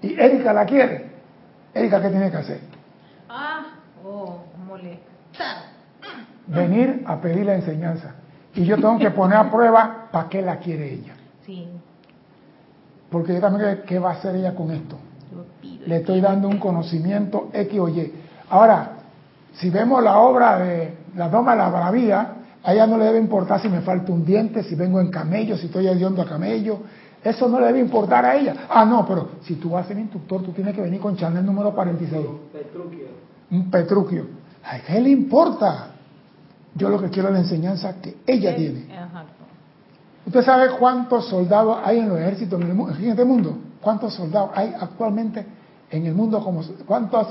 [0.00, 1.10] y Erika la quiere,
[1.74, 2.75] Erika, ¿qué tiene que hacer?
[4.76, 5.76] Oh, molestar.
[6.46, 8.14] Venir a pedir la enseñanza.
[8.54, 11.14] Y yo tengo que poner a prueba para qué la quiere ella.
[11.44, 11.68] Sí,
[13.10, 14.96] Porque yo también, ¿qué va a hacer ella con esto?
[15.32, 15.86] yo pido.
[15.86, 18.12] Le estoy dando un conocimiento X o Y.
[18.50, 18.90] Ahora,
[19.54, 23.18] si vemos la obra de La Doma de la Maravilla, a ella no le debe
[23.18, 26.80] importar si me falta un diente, si vengo en camello, si estoy hediondo a camello.
[27.22, 28.54] Eso no le debe importar a ella.
[28.68, 31.44] Ah, no, pero si tú vas a ser instructor, tú tienes que venir con Chanel
[31.44, 32.26] número 46.
[32.52, 33.06] Petruquio.
[33.50, 34.24] Un petruquio.
[34.68, 35.88] ¿A qué le importa?
[36.74, 38.80] Yo lo que quiero es la enseñanza que ella tiene.
[38.80, 39.32] Exacto.
[40.26, 43.56] ¿Usted sabe cuántos soldados hay en los ejércitos en, el mu- en este mundo?
[43.80, 45.46] ¿Cuántos soldados hay actualmente
[45.90, 46.42] en el mundo?
[46.42, 47.28] Como, ¿Cuántos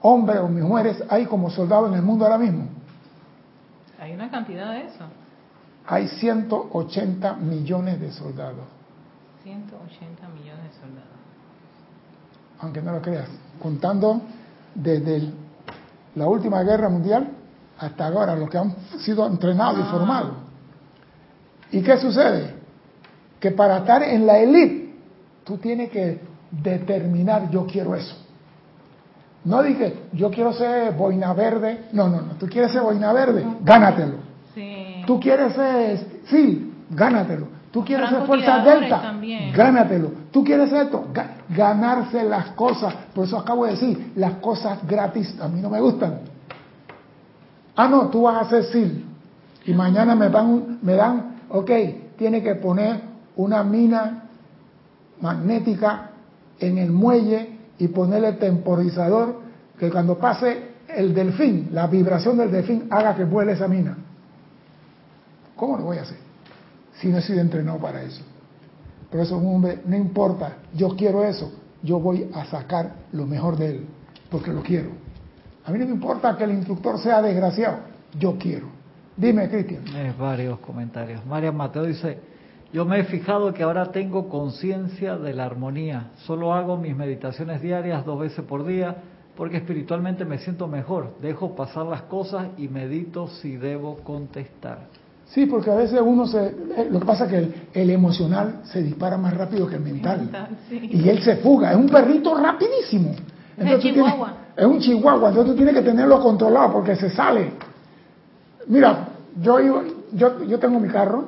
[0.00, 2.68] hombres o mujeres hay como soldados en el mundo ahora mismo?
[4.00, 5.04] Hay una cantidad de eso.
[5.88, 8.64] Hay 180 millones de soldados,
[9.42, 11.10] 180 millones de soldados.
[12.60, 13.28] aunque no lo creas,
[13.62, 14.20] contando
[14.74, 15.34] desde el-
[16.16, 17.28] la última guerra mundial
[17.78, 19.90] hasta ahora, los que han sido entrenados y Ah.
[19.90, 20.32] formados.
[21.72, 22.54] ¿Y qué sucede?
[23.38, 24.94] Que para estar en la élite,
[25.44, 28.16] tú tienes que determinar, yo quiero eso.
[29.44, 31.84] No dije, yo quiero ser boina verde.
[31.92, 32.32] No, no, no.
[32.34, 34.14] Tú quieres ser boina verde, gánatelo.
[34.54, 35.02] Sí.
[35.06, 37.46] Tú quieres ser, sí, gánatelo.
[37.76, 39.52] Tú quieres ser fuerza delta, también.
[39.52, 40.10] gánatelo.
[40.30, 42.94] Tú quieres esto, Ga- ganarse las cosas.
[43.14, 46.20] Por eso acabo de decir, las cosas gratis a mí no me gustan.
[47.76, 49.04] Ah, no, tú vas a hacer SIL.
[49.66, 51.70] Y mañana me dan, me dan, ok,
[52.16, 52.98] tiene que poner
[53.36, 54.22] una mina
[55.20, 56.12] magnética
[56.58, 59.42] en el muelle y ponerle temporizador
[59.78, 63.98] que cuando pase el delfín, la vibración del delfín haga que vuele esa mina.
[65.56, 66.24] ¿Cómo lo voy a hacer?
[67.00, 68.22] Si no he sido entrenado para eso.
[69.10, 73.56] Por eso un hombre, no importa, yo quiero eso, yo voy a sacar lo mejor
[73.56, 73.86] de él,
[74.30, 74.90] porque lo quiero.
[75.64, 77.78] A mí no me importa que el instructor sea desgraciado,
[78.18, 78.68] yo quiero.
[79.16, 79.86] Dime, Cristian.
[79.96, 81.24] Es varios comentarios.
[81.24, 82.18] María Mateo dice,
[82.72, 86.10] yo me he fijado que ahora tengo conciencia de la armonía.
[86.26, 88.96] Solo hago mis meditaciones diarias dos veces por día
[89.36, 91.14] porque espiritualmente me siento mejor.
[91.20, 94.88] Dejo pasar las cosas y medito si debo contestar.
[95.28, 96.46] Sí, porque a veces uno se...
[96.46, 99.82] eh, Lo que pasa es que el, el emocional se dispara más rápido que el
[99.82, 100.20] mental.
[100.20, 100.88] Mental, sí.
[100.92, 101.72] Y él se fuga.
[101.72, 103.10] Es un perrito rapidísimo.
[103.58, 104.32] el tú tienes- chihuahua.
[104.56, 105.28] es un chihuahua.
[105.30, 107.52] Entonces tú tienes que tenerlo controlado porque se sale.
[108.68, 109.08] Mira,
[109.40, 111.24] yo, iba- yo, yo tengo mi carro,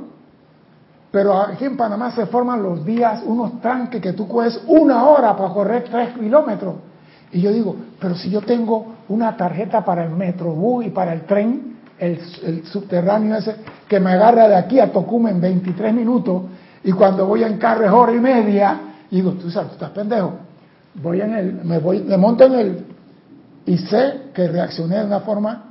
[1.11, 5.36] pero aquí en Panamá se forman los días, unos tranques que tú coges una hora
[5.36, 6.74] para correr tres kilómetros.
[7.32, 11.22] Y yo digo, pero si yo tengo una tarjeta para el metrobús y para el
[11.22, 11.67] tren,
[11.99, 13.57] el, subterráneo ese,
[13.88, 16.42] que me agarra de aquí a Tocumen en 23 minutos,
[16.84, 18.80] y cuando voy en carro es hora y media,
[19.11, 20.34] y digo, tú sabes, tú estás pendejo.
[20.94, 22.86] Voy en el, me voy, me monto en el,
[23.66, 25.64] y sé que reaccioné de una forma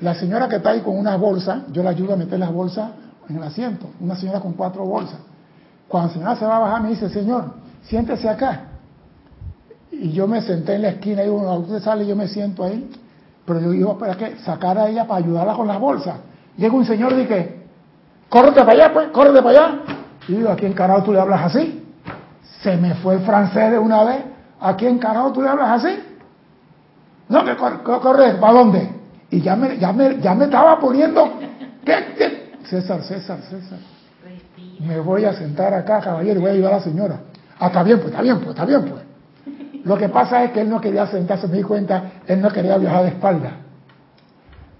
[0.00, 2.90] la señora que está ahí con una bolsa, yo la ayudo a meter las bolsas
[3.28, 5.18] en el asiento, una señora con cuatro bolsas.
[5.88, 8.62] Cuando la señora se va a bajar, me dice, señor, siéntese acá.
[9.90, 12.90] Y yo me senté en la esquina y uno, usted sale yo me siento ahí.
[13.46, 16.16] Pero yo iba para que sacar a ella para ayudarla con las bolsas.
[16.56, 17.62] Llega un señor y dice,
[18.28, 19.78] córrete para allá, pues, córrete para allá.
[20.28, 21.84] Y digo, ¿a quién carajo tú le hablas así?
[22.62, 24.24] Se me fue el francés de una vez.
[24.60, 25.98] ¿A quién carajo tú le hablas así?
[27.28, 28.88] No, que corre, corre, ¿para dónde?
[29.30, 31.38] Y ya me, ya me, ya me estaba poniendo.
[31.84, 32.52] ¿Qué, qué?
[32.64, 33.78] César, César, César.
[34.80, 37.20] Me voy a sentar acá, caballero, y voy a ayudar a la señora.
[37.58, 39.02] Ah, está bien, pues, está bien, pues, está bien, pues.
[39.84, 42.78] Lo que pasa es que él no quería sentarse, me di cuenta, él no quería
[42.78, 43.50] viajar de espalda.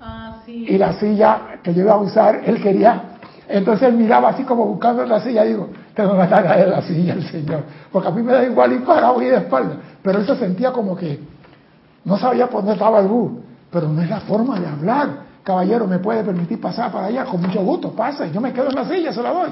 [0.00, 0.66] Ah, sí.
[0.68, 3.02] Y la silla que yo iba a usar, él quería.
[3.46, 7.28] Entonces él miraba así como buscando la silla, digo, tengo que a la silla el
[7.28, 7.62] señor.
[7.92, 9.76] Porque a mí me da igual ir parado y de espalda.
[10.02, 11.20] Pero él se sentía como que
[12.04, 13.32] no sabía por dónde estaba el bus.
[13.70, 15.08] Pero no es la forma de hablar.
[15.42, 17.26] Caballero, ¿me puede permitir pasar para allá?
[17.26, 18.26] Con mucho gusto, pasa.
[18.26, 19.50] Yo me quedo en la silla, se la doy.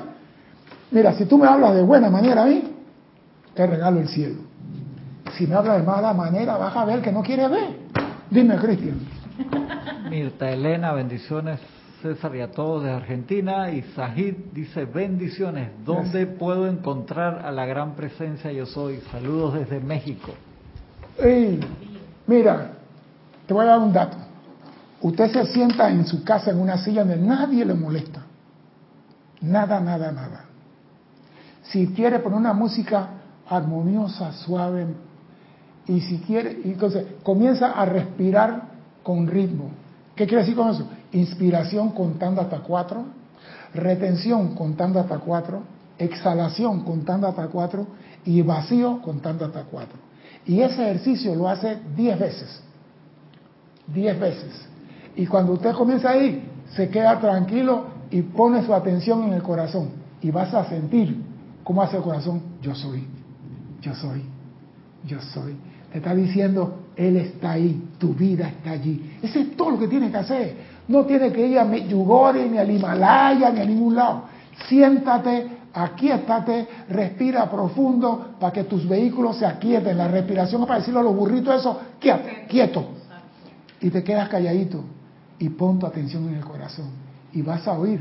[0.90, 2.64] Mira, si tú me hablas de buena manera a mí,
[3.54, 4.51] te regalo el cielo.
[5.42, 7.70] Si me hablas de mala manera, vas a ver que no quiere ver.
[8.30, 9.00] Dime, Cristian.
[10.08, 11.58] Mirta Elena, bendiciones
[12.00, 13.68] César y a todos de Argentina.
[13.72, 19.00] Y Sajid dice, bendiciones, ¿dónde puedo encontrar a la gran presencia yo soy?
[19.10, 20.32] Saludos desde México.
[22.28, 22.74] Mira,
[23.44, 24.18] te voy a dar un dato.
[25.00, 28.22] Usted se sienta en su casa en una silla donde nadie le molesta.
[29.40, 30.44] Nada, nada, nada.
[31.64, 33.08] Si quiere poner una música
[33.48, 34.86] armoniosa, suave,
[35.86, 38.68] Y si quiere, entonces comienza a respirar
[39.02, 39.70] con ritmo.
[40.14, 40.86] ¿Qué quiere decir con eso?
[41.12, 43.04] Inspiración contando hasta cuatro,
[43.74, 45.62] retención contando hasta cuatro,
[45.98, 47.86] exhalación contando hasta cuatro
[48.24, 49.98] y vacío contando hasta cuatro.
[50.46, 52.60] Y ese ejercicio lo hace diez veces.
[53.86, 54.68] Diez veces.
[55.16, 59.90] Y cuando usted comienza ahí, se queda tranquilo y pone su atención en el corazón.
[60.20, 61.22] Y vas a sentir
[61.64, 62.42] cómo hace el corazón.
[62.60, 63.06] Yo soy,
[63.80, 64.22] yo soy,
[65.04, 65.56] yo soy.
[65.92, 69.18] Te está diciendo, Él está ahí, tu vida está allí.
[69.22, 70.56] Ese es todo lo que tiene que hacer.
[70.88, 74.24] No tiene que ir a Medjugorje, ni al Himalaya, ni a ningún lado.
[74.68, 79.98] Siéntate, aquíétate, respira profundo para que tus vehículos se aquieten.
[79.98, 82.86] La respiración es para decirle a los burritos eso, quieto, quieto.
[83.82, 84.82] Y te quedas calladito
[85.38, 86.86] y pon tu atención en el corazón.
[87.34, 88.00] Y vas a oír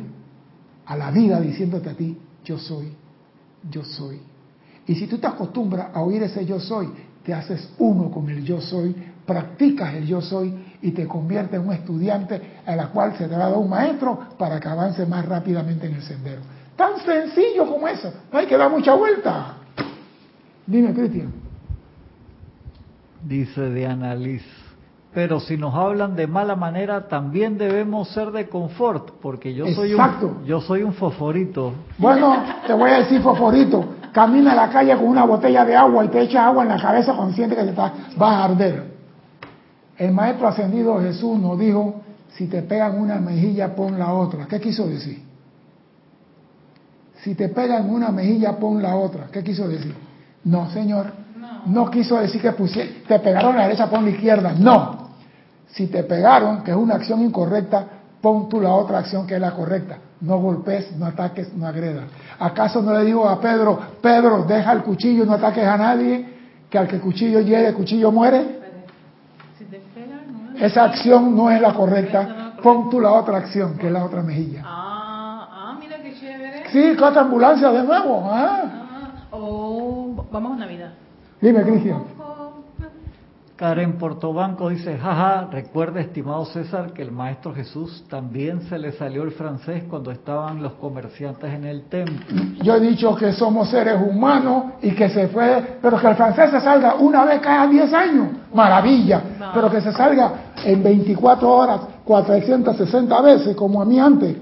[0.85, 2.93] a la vida diciéndote a ti, yo soy,
[3.69, 4.21] yo soy.
[4.87, 6.87] Y si tú te acostumbras a oír ese yo soy,
[7.23, 8.95] te haces uno con el yo soy,
[9.25, 13.35] practicas el yo soy y te conviertes en un estudiante a la cual se te
[13.35, 16.41] va a dar un maestro para que avance más rápidamente en el sendero.
[16.75, 19.57] Tan sencillo como eso, no hay que dar mucha vuelta.
[20.65, 21.31] Dime, Cristian.
[23.23, 24.43] Dice Diana Liz,
[25.13, 29.93] pero si nos hablan de mala manera, también debemos ser de confort, porque yo soy
[29.93, 31.73] un yo soy un fosforito.
[31.99, 36.05] Bueno, te voy a decir fosforito camina a la calle con una botella de agua
[36.05, 38.91] y te echa agua en la cabeza consciente que te está, vas a arder.
[39.97, 42.01] El maestro ascendido Jesús nos dijo,
[42.33, 44.47] si te pegan una mejilla, pon la otra.
[44.47, 45.21] ¿Qué quiso decir?
[47.23, 49.27] Si te pegan una mejilla, pon la otra.
[49.31, 49.95] ¿Qué quiso decir?
[50.43, 51.13] No, señor.
[51.67, 52.51] No, quiso decir que
[53.07, 54.53] te pegaron a la derecha, pon la izquierda.
[54.57, 55.09] No.
[55.67, 59.41] Si te pegaron, que es una acción incorrecta, pon tú la otra acción que es
[59.41, 59.97] la correcta.
[60.21, 62.05] No golpes, no ataques, no agredas.
[62.39, 66.25] ¿Acaso no le digo a Pedro, Pedro, deja el cuchillo, no ataques a nadie,
[66.69, 68.61] que al que el cuchillo llegue, el cuchillo muere?
[70.59, 72.53] Esa acción no es la correcta.
[72.61, 74.61] Pon tú la otra acción, que es la otra mejilla.
[74.63, 76.69] Ah, ah mira qué chévere.
[76.71, 78.29] Sí, otra ambulancia de nuevo.
[78.31, 78.61] Ah.
[78.63, 80.91] ah oh, vamos a Navidad.
[81.41, 82.03] Dime, Cristian.
[83.61, 89.21] Karen Portobanco dice, jaja, recuerda, estimado César, que el Maestro Jesús también se le salió
[89.21, 92.15] el francés cuando estaban los comerciantes en el templo.
[92.63, 96.49] Yo he dicho que somos seres humanos y que se fue, pero que el francés
[96.49, 99.21] se salga una vez cada 10 años, maravilla,
[99.53, 104.37] pero que se salga en 24 horas, 460 veces, como a mí antes,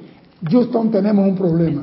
[0.50, 1.82] Houston tenemos un problema.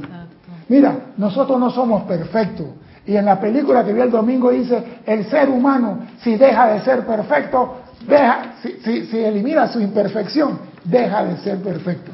[0.71, 2.67] Mira, nosotros no somos perfectos
[3.07, 6.81] y en la película que vi el domingo dice, el ser humano, si deja de
[6.81, 7.77] ser perfecto,
[8.07, 12.11] deja, si, elimina su imperfección, deja de ser perfecto.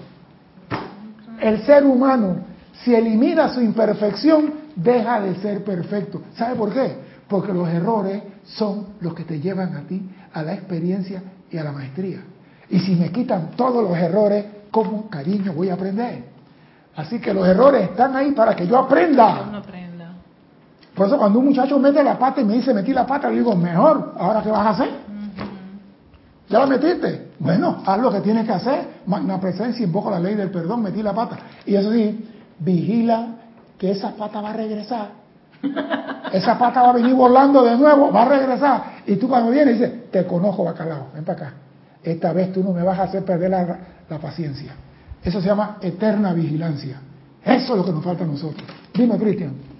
[1.41, 2.45] El ser humano,
[2.85, 6.23] si elimina su imperfección, deja de ser perfecto.
[6.35, 6.97] ¿Sabe por qué?
[7.27, 10.03] Porque los errores son los que te llevan a ti
[10.35, 12.19] a la experiencia y a la maestría.
[12.69, 16.33] Y si me quitan todos los errores, ¿cómo cariño voy a aprender?
[16.95, 19.63] Así que los errores están ahí para que yo aprenda.
[20.95, 23.37] Por eso cuando un muchacho mete la pata y me dice metí la pata, le
[23.37, 24.91] digo, mejor, ¿ahora qué vas a hacer?
[26.49, 27.31] ¿Ya la metiste?
[27.39, 28.89] Bueno, haz lo que tienes que hacer.
[29.07, 31.39] Magna presencia, invoco la ley del perdón, metí la pata.
[31.65, 32.29] Y eso sí,
[32.59, 33.29] vigila
[33.79, 35.23] que esa pata va a regresar.
[36.33, 38.85] Esa pata va a venir volando de nuevo, va a regresar.
[39.07, 41.55] Y tú cuando vienes dices, te conozco bacalao, ven para acá.
[42.03, 43.79] Esta vez tú no me vas a hacer perder la,
[44.09, 44.73] la paciencia.
[45.23, 47.01] Eso se llama eterna vigilancia.
[47.45, 48.67] Eso es lo que nos falta a nosotros.
[48.95, 49.72] Dime, Cristian.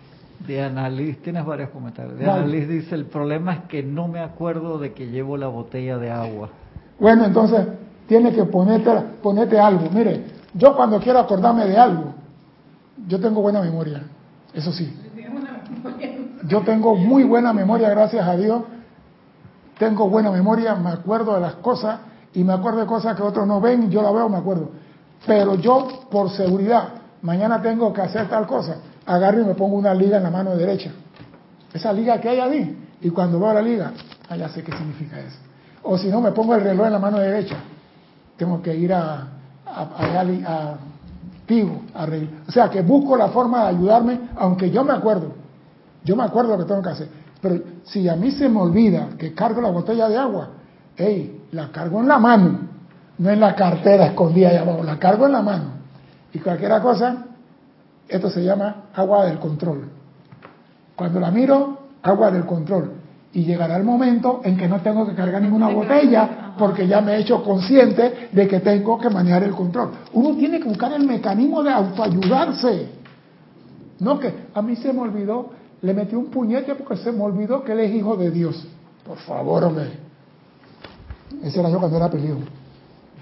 [0.47, 2.19] De Liz, tienes varios comentarios.
[2.19, 6.11] De dice, el problema es que no me acuerdo de que llevo la botella de
[6.11, 6.51] agua.
[6.99, 7.67] Bueno, entonces
[8.09, 8.91] tienes que ponerte,
[9.23, 9.89] ponerte algo.
[9.93, 10.25] Mire,
[10.55, 12.15] yo cuando quiero acordarme de algo,
[13.07, 14.03] yo tengo buena memoria,
[14.53, 14.93] eso sí.
[16.49, 18.63] Yo tengo muy buena memoria, gracias a Dios.
[19.79, 22.01] Tengo buena memoria, me acuerdo de las cosas
[22.35, 24.71] y me acuerdo de cosas que otros no ven, yo la veo, me acuerdo.
[25.25, 26.89] Pero yo, por seguridad,
[27.23, 28.77] mañana tengo que hacer tal cosa
[29.07, 30.91] agarro y me pongo una liga en la mano derecha.
[31.73, 32.79] Esa liga que hay ahí.
[33.01, 33.93] Y cuando veo la liga,
[34.29, 35.39] ah, ya sé qué significa eso.
[35.83, 37.57] O si no, me pongo el reloj en la mano derecha.
[38.37, 39.27] Tengo que ir a,
[39.67, 40.79] a, a, a
[41.95, 42.07] a
[42.49, 45.35] O sea, que busco la forma de ayudarme, aunque yo me acuerdo.
[46.05, 47.09] Yo me acuerdo lo que tengo que hacer.
[47.41, 50.51] Pero si a mí se me olvida que cargo la botella de agua,
[50.97, 52.61] hey, la cargo en la mano,
[53.19, 55.65] no en la cartera escondida allá abajo, la cargo en la mano.
[56.33, 57.27] Y cualquier cosa,
[58.09, 59.89] esto se llama agua del control.
[60.97, 62.93] Cuando la miro, agua del control.
[63.33, 67.15] Y llegará el momento en que no tengo que cargar ninguna botella porque ya me
[67.15, 69.91] he hecho consciente de que tengo que manejar el control.
[70.13, 72.89] Uno tiene que buscar el mecanismo de autoayudarse.
[74.01, 75.51] No que a mí se me olvidó,
[75.81, 78.67] le metí un puñete porque se me olvidó que él es hijo de Dios.
[79.07, 79.91] Por favor, hombre.
[81.43, 82.41] Ese era yo cuando era peligro.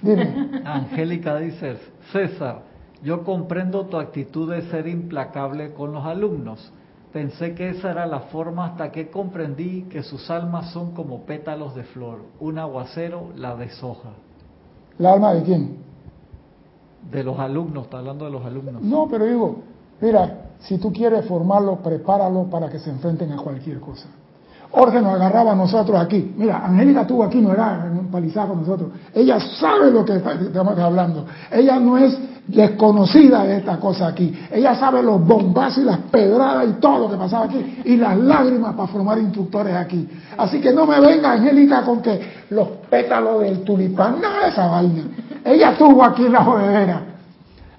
[0.03, 0.63] Dime.
[0.65, 1.77] Angélica dice,
[2.13, 2.63] César,
[3.03, 6.73] yo comprendo tu actitud de ser implacable con los alumnos.
[7.13, 11.75] Pensé que esa era la forma hasta que comprendí que sus almas son como pétalos
[11.75, 12.19] de flor.
[12.39, 14.11] Un aguacero la deshoja.
[14.99, 15.77] ¿La alma de quién?
[17.11, 18.83] De los alumnos, está hablando de los alumnos.
[18.83, 19.57] No, pero digo,
[20.01, 24.09] mira, si tú quieres formarlo, prepáralo para que se enfrenten a cualquier cosa.
[24.71, 26.33] Jorge nos agarraba a nosotros aquí.
[26.37, 28.91] Mira, Angélica estuvo aquí, no era palizada con nosotros.
[29.13, 31.27] Ella sabe lo que estamos hablando.
[31.51, 32.17] Ella no es
[32.47, 34.33] desconocida de esta cosa aquí.
[34.51, 37.83] Ella sabe los bombazos y las pedradas y todo lo que pasaba aquí.
[37.85, 40.09] Y las lágrimas para formar instructores aquí.
[40.39, 44.67] Así que no me venga, Angélica, con que los pétalos del tulipán, nada de esa
[44.69, 45.03] vaina.
[45.45, 47.03] Ella estuvo aquí la jodedera.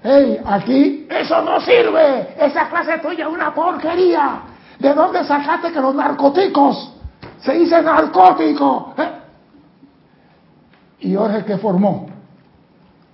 [0.04, 2.34] Hey, aquí eso no sirve.
[2.38, 4.51] Esa clase tuya es una porquería.
[4.82, 6.92] ¿De dónde sacaste que los narcóticos
[7.38, 8.92] se dice narcótico?
[8.98, 9.10] ¿Eh?
[11.02, 12.06] Y Jorge, ¿qué formó?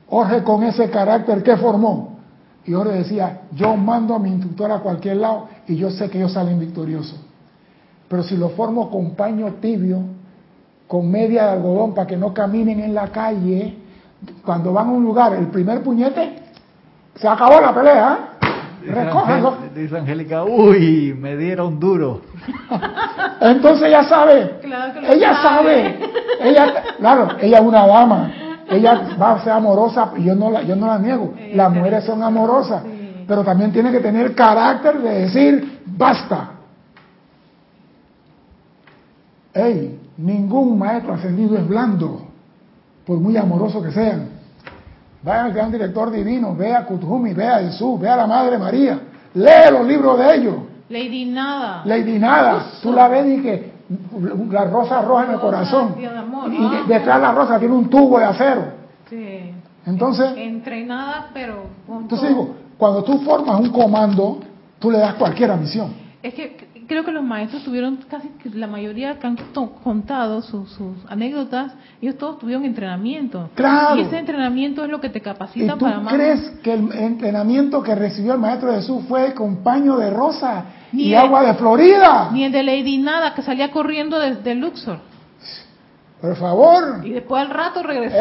[0.08, 2.20] Jorge con ese carácter, ¿qué formó?
[2.64, 6.16] Y Jorge decía, yo mando a mi instructor a cualquier lado y yo sé que
[6.16, 7.20] ellos salen victoriosos.
[8.08, 10.00] Pero si lo formo con paño tibio,
[10.86, 13.76] con media de algodón para que no caminen en la calle,
[14.42, 16.44] cuando van a un lugar, el primer puñete,
[17.14, 18.18] se acabó la pelea.
[18.40, 18.47] ¿eh?
[18.86, 19.56] Recógelo.
[19.74, 22.22] Dice Angélica, uy, me dieron duro.
[23.40, 24.60] Entonces ella sabe.
[25.08, 25.98] ella sabe.
[26.40, 28.32] Ella, claro, ella es una dama.
[28.70, 31.34] Ella va a ser amorosa, y yo no la, yo no la niego.
[31.54, 32.82] Las mujeres son amorosas.
[33.26, 36.50] Pero también tiene que tener carácter de decir, basta.
[39.54, 42.26] Ey, ningún maestro ascendido es blando,
[43.06, 44.37] por muy amoroso que sean.
[45.22, 48.56] Vaya al gran director divino, vea a Kuthumi, vea a Jesús, vea a la Madre
[48.58, 49.00] María,
[49.34, 50.54] lee los libros de ellos.
[50.88, 51.82] Lady Nada.
[51.84, 52.72] Lady Nada.
[52.82, 53.72] Tú la ves y que
[54.50, 55.96] la rosa roja en el corazón.
[55.98, 58.64] y detrás de la rosa tiene un tubo de acero.
[59.08, 59.52] Sí.
[59.86, 60.32] Entonces.
[60.36, 61.64] Entrenada, pero.
[61.88, 64.40] Entonces digo, cuando tú formas un comando,
[64.78, 65.92] tú le das cualquier misión.
[66.22, 66.57] Es que
[66.88, 69.36] creo que los maestros tuvieron, casi la mayoría que han
[69.84, 70.76] contado sus,
[71.08, 73.50] anécdotas, ellos todos tuvieron entrenamiento.
[73.54, 73.96] Claro.
[73.96, 77.94] Y ese entrenamiento es lo que te capacita ¿Y tú crees que el entrenamiento que
[77.94, 82.30] recibió el maestro Jesús fue con paño de rosa y agua de Florida?
[82.32, 84.98] Ni el de Lady Nada, que salía corriendo desde Luxor.
[86.20, 87.02] Por favor.
[87.04, 88.16] Y después al rato regresó.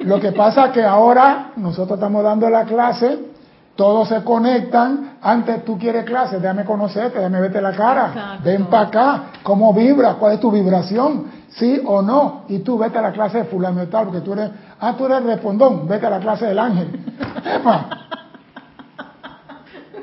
[0.00, 3.31] lo que pasa es que ahora nosotros estamos dando la clase
[3.76, 5.18] todos se conectan.
[5.22, 8.38] Antes tú quieres clase, déjame conocerte, déjame verte la cara.
[8.42, 9.22] Ven para acá.
[9.42, 10.14] ¿Cómo vibra?
[10.14, 11.26] ¿Cuál es tu vibración?
[11.48, 12.44] ¿Sí o no?
[12.48, 14.50] Y tú vete a la clase de fulano tal, porque tú eres,
[14.80, 16.88] ah, tú eres respondón, vete a la clase del ángel.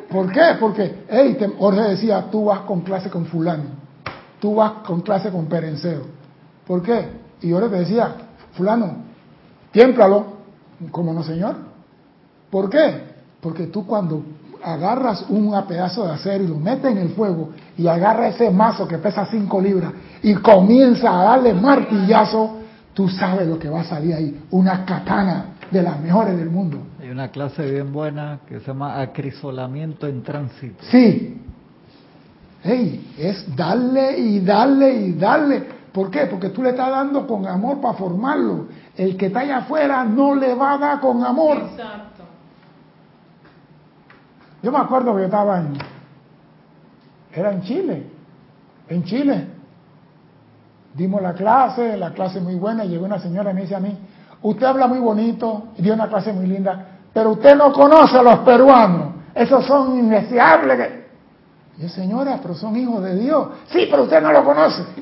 [0.09, 0.55] ¿Por qué?
[0.59, 3.65] Porque, hey, Jorge decía, tú vas con clase con fulano,
[4.39, 6.01] tú vas con clase con perenceo.
[6.65, 7.19] ¿Por qué?
[7.41, 8.15] Y Jorge te decía,
[8.53, 8.97] fulano,
[9.71, 10.25] tiémplalo,
[10.91, 11.55] como no señor.
[12.49, 13.08] ¿Por qué?
[13.41, 14.23] Porque tú cuando
[14.63, 18.87] agarras un pedazo de acero y lo metes en el fuego y agarras ese mazo
[18.87, 22.57] que pesa 5 libras y comienza a darle martillazo,
[22.93, 24.41] tú sabes lo que va a salir ahí.
[24.51, 26.79] Una katana de las mejores del mundo.
[27.01, 30.83] Hay una clase bien buena que se llama acrisolamiento en tránsito.
[30.89, 31.41] Sí.
[32.61, 35.63] Hey, es darle y darle y darle.
[35.93, 36.25] ¿Por qué?
[36.25, 38.67] Porque tú le estás dando con amor para formarlo.
[38.97, 41.57] El que está allá afuera no le va a dar con amor.
[41.71, 42.08] Exacto.
[44.61, 45.77] Yo me acuerdo que yo estaba en,
[47.33, 48.03] era en Chile,
[48.89, 49.47] en Chile.
[50.93, 53.79] Dimos la clase, la clase muy buena, y llegó una señora y me dice a
[53.79, 53.97] mí,
[54.41, 58.23] usted habla muy bonito, y dio una clase muy linda, pero usted no conoce a
[58.23, 60.99] los peruanos, esos son indeseables.
[61.77, 63.47] Yo, señora, pero son hijos de Dios.
[63.67, 64.83] Sí, pero usted no lo conoce.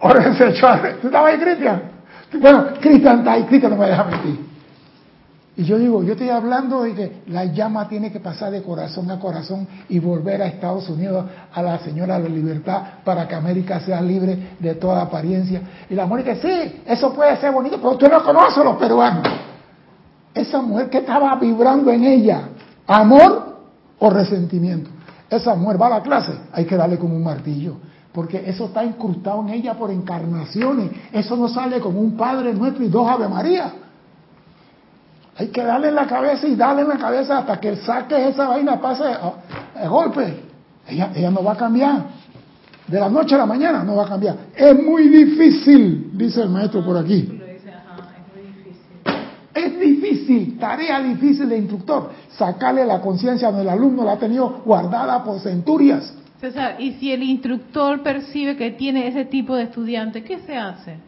[0.00, 0.52] Ahora se
[1.00, 1.82] ¿tú estabas ahí, Cristian?
[2.40, 4.49] Bueno, Cristian está ahí, Cristian no me deja mentir.
[5.60, 9.10] Y yo digo, yo estoy hablando de que la llama tiene que pasar de corazón
[9.10, 13.34] a corazón y volver a Estados Unidos a la señora de la libertad para que
[13.34, 15.60] América sea libre de toda apariencia.
[15.90, 18.76] Y la mujer dice, sí, eso puede ser bonito, pero usted no conoce a los
[18.78, 19.28] peruanos.
[20.32, 22.40] Esa mujer que estaba vibrando en ella,
[22.86, 23.58] amor
[23.98, 24.88] o resentimiento.
[25.28, 27.76] Esa mujer va a la clase, hay que darle como un martillo,
[28.14, 30.90] porque eso está incrustado en ella por encarnaciones.
[31.12, 33.74] Eso no sale como un Padre nuestro y dos Ave María.
[35.40, 38.46] Hay que darle en la cabeza y darle en la cabeza hasta que saque esa
[38.46, 39.04] vaina, pase
[39.82, 40.34] el golpe.
[40.86, 42.08] Ella, ella no va a cambiar.
[42.86, 44.36] De la noche a la mañana no va a cambiar.
[44.54, 47.40] Es muy difícil, dice el maestro por aquí.
[49.54, 54.60] Es difícil, tarea difícil de instructor, sacarle la conciencia donde el alumno la ha tenido
[54.66, 56.12] guardada por centurias.
[56.38, 60.98] César, y si el instructor percibe que tiene ese tipo de estudiante, ¿qué se hace?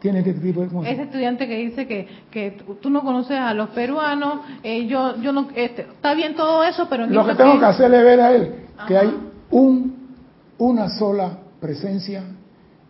[0.00, 3.68] Tiene que tipo de Ese estudiante que dice que, que tú no conoces a los
[3.70, 7.06] peruanos, eh, yo, yo no, este, está bien todo eso, pero...
[7.06, 8.54] Lo que tengo que hacerle ver a él,
[8.88, 9.14] que hay
[9.50, 10.16] un,
[10.56, 12.24] una sola presencia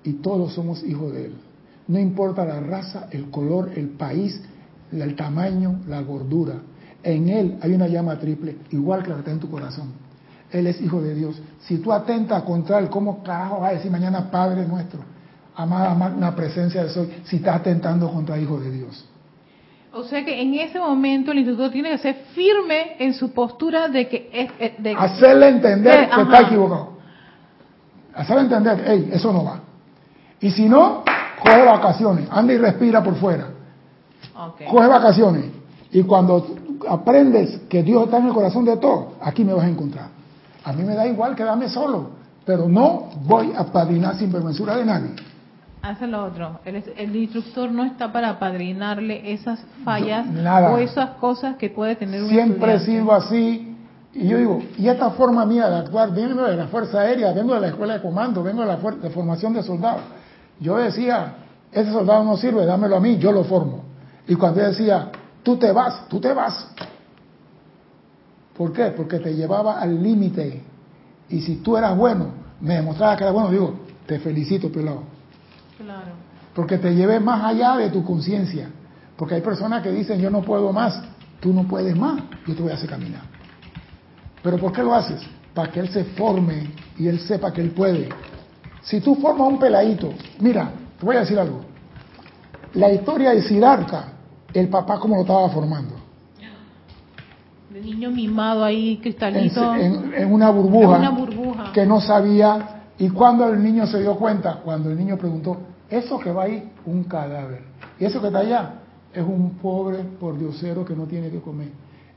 [0.04, 1.34] y todos somos hijos de él.
[1.88, 4.40] No importa la raza, el color, el país,
[4.92, 6.54] el tamaño, la gordura.
[7.02, 9.92] En él hay una llama triple, igual que la que está en tu corazón.
[10.52, 11.42] Él es hijo de Dios.
[11.60, 15.00] Si tú atentas contra él, ¿cómo carajo vas a decir mañana Padre nuestro?
[15.56, 19.06] Amada magna presencia de soy, si está atentando contra hijo de Dios.
[19.92, 23.88] O sea que en ese momento el instituto tiene que ser firme en su postura
[23.88, 24.82] de que es...
[24.82, 26.90] De, Hacerle entender que está equivocado.
[28.14, 29.60] Hacerle entender, hey, eso no va.
[30.40, 31.02] Y si no,
[31.40, 33.48] coge vacaciones, anda y respira por fuera.
[34.70, 35.46] Coge vacaciones.
[35.90, 36.46] Y cuando
[36.88, 40.08] aprendes que Dios está en el corazón de todos, aquí me vas a encontrar.
[40.62, 42.10] A mí me da igual quedarme solo,
[42.44, 45.29] pero no voy a padrinar sin vergüenza de nadie
[45.82, 46.60] hace lo otro.
[46.64, 50.26] El, instructor no está para padrinarle esas fallas
[50.70, 53.76] o esas cosas que puede tener un Siempre he sido así.
[54.12, 57.54] Y yo digo, y esta forma mía de actuar, vengo de la Fuerza Aérea, vengo
[57.54, 60.02] de la Escuela de Comando, vengo de la de formación de soldados.
[60.58, 61.34] Yo decía,
[61.70, 63.84] ese soldado no sirve, dámelo a mí, yo lo formo.
[64.26, 65.10] Y cuando yo decía,
[65.44, 66.68] tú te vas, tú te vas.
[68.56, 68.86] ¿Por qué?
[68.86, 70.60] Porque te llevaba al límite.
[71.28, 72.26] Y si tú eras bueno,
[72.60, 73.74] me demostraba que era bueno, digo,
[74.06, 75.19] te felicito, pelado
[76.54, 78.68] porque te lleve más allá de tu conciencia.
[79.16, 81.00] Porque hay personas que dicen, yo no puedo más,
[81.40, 83.22] tú no puedes más, yo te voy a hacer caminar.
[84.42, 85.20] Pero ¿por qué lo haces?
[85.54, 88.08] Para que él se forme y él sepa que él puede.
[88.82, 91.60] Si tú formas un peladito, mira, te voy a decir algo.
[92.74, 94.12] La historia de Siddhartha,
[94.54, 95.96] el papá como lo estaba formando.
[97.70, 99.76] De niño mimado ahí, cristalito.
[99.76, 100.96] En, una burbuja.
[100.96, 101.72] En una burbuja.
[101.72, 102.79] Que no sabía.
[103.00, 105.56] Y cuando el niño se dio cuenta, cuando el niño preguntó,
[105.88, 107.62] eso que va ahí, un cadáver.
[107.98, 108.74] Y eso que está allá,
[109.10, 111.70] es un pobre pordiosero que no tiene que comer.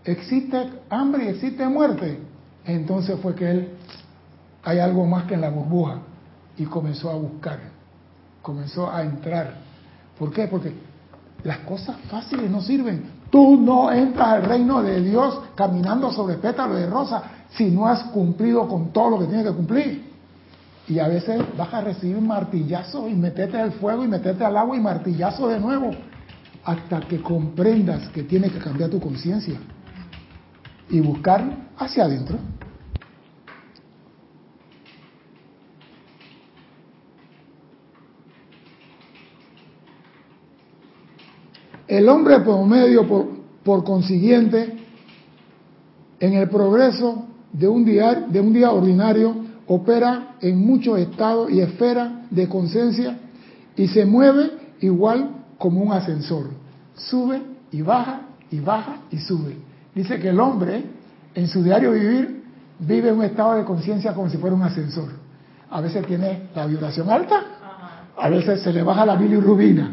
[0.03, 2.19] ¿Existe hambre y existe muerte?
[2.65, 3.69] Entonces fue que él,
[4.61, 5.99] hay algo más que en la burbuja.
[6.57, 7.59] Y comenzó a buscar,
[8.41, 9.53] comenzó a entrar.
[10.19, 10.47] ¿Por qué?
[10.47, 10.73] Porque
[11.45, 13.05] las cosas fáciles no sirven.
[13.29, 18.03] Tú no entras al reino de Dios caminando sobre pétalos de rosa si no has
[18.03, 20.12] cumplido con todo lo que tienes que cumplir.
[20.87, 24.75] Y a veces vas a recibir martillazo y metete al fuego y metete al agua
[24.75, 25.91] y martillazo de nuevo.
[26.65, 29.59] Hasta que comprendas que tienes que cambiar tu conciencia
[30.89, 32.37] y buscar hacia adentro.
[41.87, 43.27] El hombre promedio, por,
[43.63, 44.77] por consiguiente,
[46.19, 49.42] en el progreso de un día, de un día ordinario,
[49.73, 53.17] opera en muchos estados y esferas de conciencia
[53.75, 54.51] y se mueve
[54.81, 56.49] igual como un ascensor.
[56.95, 58.21] Sube y baja
[58.51, 59.57] y baja y sube.
[59.95, 60.83] Dice que el hombre
[61.33, 62.43] en su diario vivir
[62.79, 65.09] vive un estado de conciencia como si fuera un ascensor.
[65.69, 67.43] A veces tiene la vibración alta,
[68.15, 69.91] a veces se le baja la bilirrubina.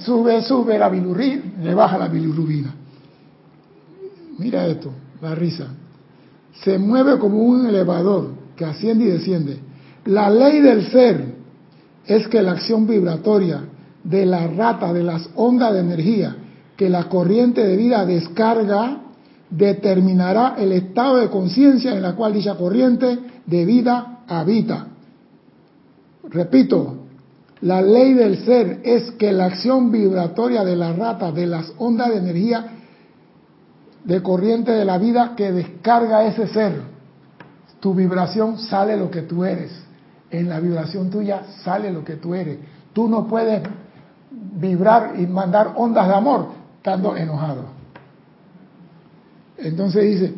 [0.00, 2.74] Sube, sube la bilirrubina, le baja la bilirrubina.
[4.38, 5.68] Mira esto, la risa
[6.62, 9.58] se mueve como un elevador que asciende y desciende.
[10.06, 11.24] La ley del ser
[12.06, 13.64] es que la acción vibratoria
[14.02, 16.36] de la rata, de las ondas de energía
[16.76, 19.00] que la corriente de vida descarga,
[19.50, 24.88] determinará el estado de conciencia en la cual dicha corriente de vida habita.
[26.28, 27.06] Repito,
[27.62, 32.10] la ley del ser es que la acción vibratoria de la rata, de las ondas
[32.10, 32.72] de energía
[34.04, 36.95] de corriente de la vida que descarga ese ser.
[37.80, 39.72] Tu vibración sale lo que tú eres.
[40.30, 42.58] En la vibración tuya sale lo que tú eres.
[42.92, 43.62] Tú no puedes
[44.30, 46.48] vibrar y mandar ondas de amor
[46.78, 47.64] estando enojado.
[49.58, 50.34] Entonces dice,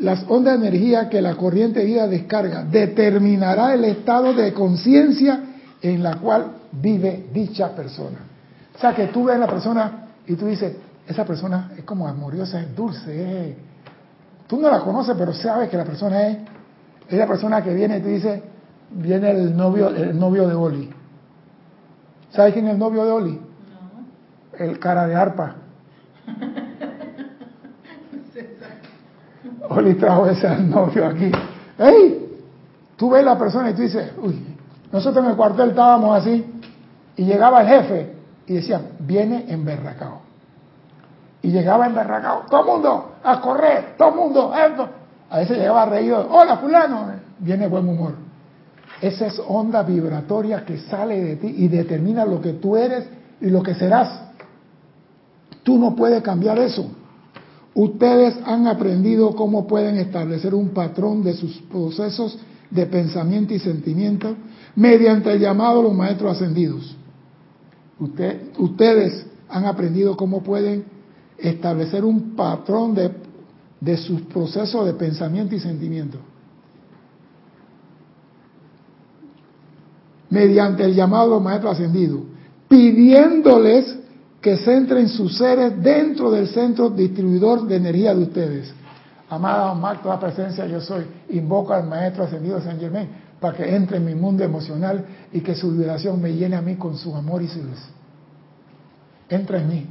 [0.00, 5.40] las ondas de energía que la corriente de vida descarga determinará el estado de conciencia
[5.80, 8.18] en la cual vive dicha persona.
[8.74, 10.74] O sea que tú ves a la persona y tú dices,
[11.06, 13.56] esa persona es como amorosa, es dulce,
[14.54, 16.38] tú no la conoces, pero sabes que la persona es,
[17.08, 18.42] es la persona que viene y te dice,
[18.90, 20.90] viene el novio, el novio de Oli.
[22.30, 23.32] ¿Sabes quién es el novio de Oli?
[23.32, 24.60] No.
[24.64, 25.56] El cara de arpa.
[29.70, 31.32] Oli trajo ese novio aquí.
[31.78, 32.20] ¡Ey!
[32.96, 34.56] Tú ves la persona y tú dices, uy,
[34.92, 36.46] nosotros en el cuartel estábamos así,
[37.16, 38.14] y llegaba el jefe
[38.46, 40.23] y decía, viene emberracado.
[41.44, 44.88] Y llegaba emberracado, todo mundo a correr, todo mundo, esto.
[45.28, 47.06] A veces llegaba reído, hola fulano,
[47.38, 48.14] viene buen humor.
[49.02, 53.06] Esa es onda vibratoria que sale de ti y determina lo que tú eres
[53.42, 54.22] y lo que serás.
[55.62, 56.86] Tú no puedes cambiar eso.
[57.74, 62.38] Ustedes han aprendido cómo pueden establecer un patrón de sus procesos
[62.70, 64.34] de pensamiento y sentimiento
[64.76, 66.96] mediante el llamado a los maestros ascendidos.
[68.56, 70.93] ustedes han aprendido cómo pueden
[71.48, 73.10] establecer un patrón de,
[73.80, 76.18] de sus procesos de pensamiento y sentimiento.
[80.30, 82.22] Mediante el llamado a los maestros ascendidos,
[82.68, 83.98] pidiéndoles
[84.40, 88.74] que centren sus seres dentro del centro distribuidor de energía de ustedes.
[89.28, 93.08] Amada Omar, toda presencia yo soy, invoca al Maestro Ascendido San Germain
[93.40, 96.76] para que entre en mi mundo emocional y que su vibración me llene a mí
[96.76, 97.78] con su amor y su luz.
[99.28, 99.86] Entra en mí,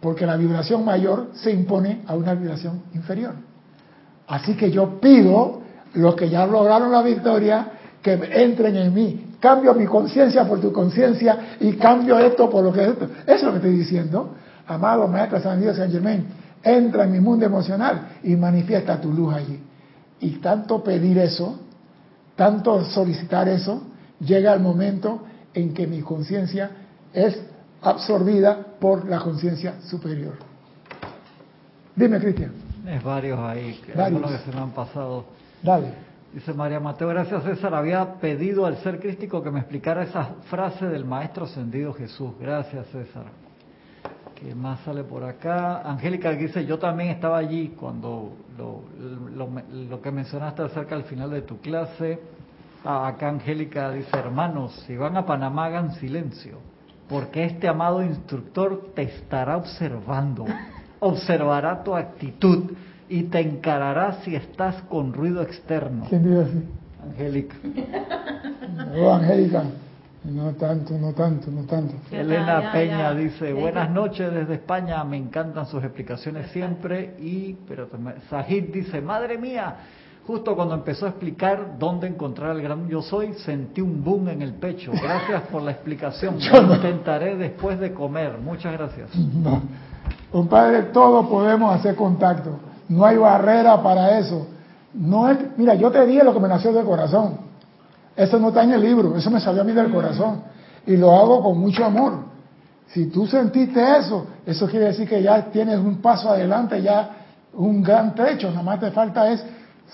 [0.00, 3.34] porque la vibración mayor se impone a una vibración inferior.
[4.26, 5.62] Así que yo pido
[5.94, 7.72] los que ya lograron la victoria
[8.02, 9.24] que entren en mí.
[9.40, 13.08] Cambio mi conciencia por tu conciencia y cambio esto por lo que es esto.
[13.26, 14.34] Eso es lo que estoy diciendo.
[14.66, 16.26] Amado Maestro Ascendido San Germain,
[16.62, 19.60] entra en mi mundo emocional y manifiesta tu luz allí.
[20.20, 21.58] Y tanto pedir eso,
[22.36, 23.82] tanto solicitar eso,
[24.20, 25.22] llega el momento
[25.54, 26.70] en que mi conciencia
[27.12, 27.40] es
[27.80, 30.34] absorbida por la conciencia superior.
[31.94, 32.52] Dime, Cristian.
[32.86, 35.24] Es varios ahí, algunos que se me han pasado.
[35.62, 36.08] Dale.
[36.32, 40.86] Dice María Mateo, gracias César, había pedido al ser crístico que me explicara esa frase
[40.86, 42.32] del Maestro Ascendido Jesús.
[42.38, 43.24] Gracias César.
[44.34, 45.80] ¿Qué más sale por acá?
[45.80, 48.36] Angélica dice, yo también estaba allí cuando
[49.36, 52.20] lo, que mencionaste acerca al final de tu clase.
[52.84, 56.58] Ah, acá Angélica dice, hermanos, si van a Panamá hagan silencio,
[57.08, 60.44] porque este amado instructor te estará observando,
[61.00, 62.72] observará tu actitud
[63.08, 66.06] y te encarará si estás con ruido externo.
[66.08, 66.64] ¿Quién dice así?
[67.10, 67.56] Angélica.
[68.96, 69.64] Oh, Angélica.
[70.24, 71.94] No tanto, no tanto, no tanto.
[72.10, 77.16] Elena Peña dice, buenas noches desde España, me encantan sus explicaciones siempre.
[77.20, 77.88] Y, pero
[78.28, 79.76] Sajid dice, madre mía,
[80.28, 84.42] justo cuando empezó a explicar dónde encontrar el gran yo soy, sentí un boom en
[84.42, 84.92] el pecho.
[84.92, 86.36] Gracias por la explicación.
[86.52, 88.36] Lo intentaré después de comer.
[88.36, 89.08] Muchas gracias.
[89.16, 89.62] No.
[90.30, 92.50] Compadre, todos podemos hacer contacto.
[92.90, 94.46] No hay barrera para eso.
[94.92, 97.38] No es, mira, yo te dije lo que me nació del corazón.
[98.14, 100.42] Eso no está en el libro, eso me salió a mí del corazón.
[100.86, 102.18] Y lo hago con mucho amor.
[102.88, 107.12] Si tú sentiste eso, eso quiere decir que ya tienes un paso adelante, ya
[107.54, 108.50] un gran trecho.
[108.50, 109.42] Nada más te falta es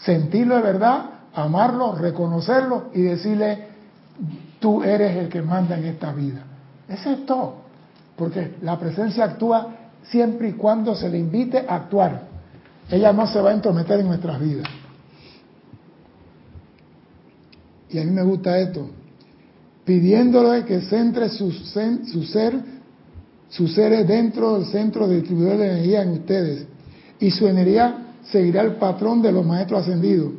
[0.03, 3.69] sentirlo de verdad, amarlo, reconocerlo y decirle,
[4.61, 6.43] tú eres el que manda en esta vida.
[6.89, 7.65] Eso es todo.
[8.17, 9.69] Porque la presencia actúa
[10.05, 12.23] siempre y cuando se le invite a actuar.
[12.91, 14.69] Ella no se va a entrometer en nuestras vidas.
[17.95, 18.91] y a mí me gusta esto,
[19.85, 22.55] pidiéndole que centre su, su ser,
[23.49, 26.67] su ser dentro del centro distribuidor de energía en ustedes,
[27.21, 30.33] y su energía seguirá el patrón de los maestros ascendidos,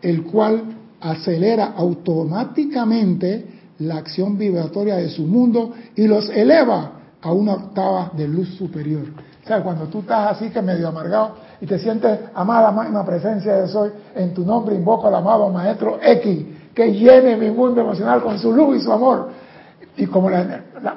[0.00, 0.62] el cual
[1.00, 3.46] acelera automáticamente
[3.80, 9.04] la acción vibratoria de su mundo y los eleva a una octava de luz superior.
[9.42, 13.56] O sea, cuando tú estás así que medio amargado y te sientes amada máxima presencia
[13.56, 18.22] de soy, en tu nombre invoco al amado maestro X, que llene mi mundo emocional
[18.22, 19.30] con su luz y su amor.
[19.96, 20.30] Y como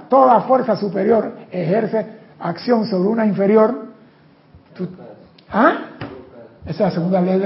[0.09, 2.05] toda fuerza superior ejerce
[2.39, 3.87] acción sobre una inferior,
[5.51, 5.77] ¿ah?
[6.65, 7.45] Esa es la segunda ley de,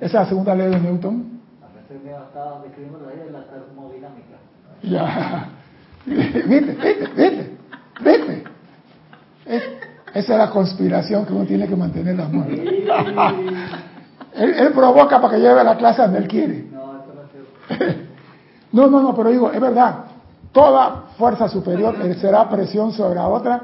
[0.00, 1.40] esa es la segunda ley de Newton.
[1.90, 4.36] estaba describiendo la ley de la termodinámica.
[4.82, 5.48] Ya.
[6.06, 6.72] ¿Viste?
[6.72, 6.76] ¿Viste?
[7.16, 7.56] ¿Viste?
[8.00, 8.44] ¿Viste?
[10.14, 12.46] esa es la conspiración que uno tiene que mantener la amor.
[12.50, 12.64] él,
[14.34, 16.66] él, provoca para que lleve la clase donde él quiere.
[18.72, 20.04] no, no, no, pero digo, es verdad.
[20.52, 23.60] Toda fuerza superior será presión sobre la otra.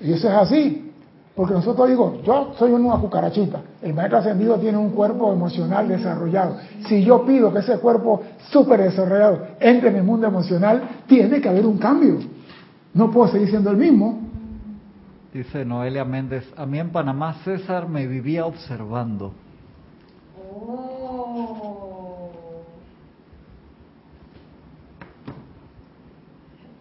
[0.00, 0.89] Y eso es así.
[1.34, 3.60] Porque nosotros digo, yo soy una cucarachita.
[3.82, 6.56] El maestro ascendido tiene un cuerpo emocional desarrollado.
[6.88, 11.48] Si yo pido que ese cuerpo súper desarrollado entre en mi mundo emocional, tiene que
[11.48, 12.18] haber un cambio.
[12.92, 14.18] No puedo seguir siendo el mismo.
[15.32, 19.32] Dice Noelia Méndez, a mí en Panamá César me vivía observando.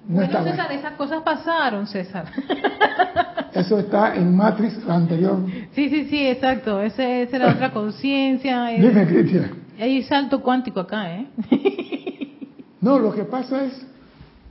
[0.08, 2.26] bueno, César, esas cosas pasaron, César.
[3.54, 5.39] Eso está en Matrix anterior.
[5.74, 6.82] Sí, sí, sí, exacto.
[6.82, 8.68] esa es la otra conciencia.
[8.78, 9.52] Dime, Cristian.
[9.80, 11.28] Hay salto cuántico acá, ¿eh?
[12.82, 13.86] no, lo que pasa es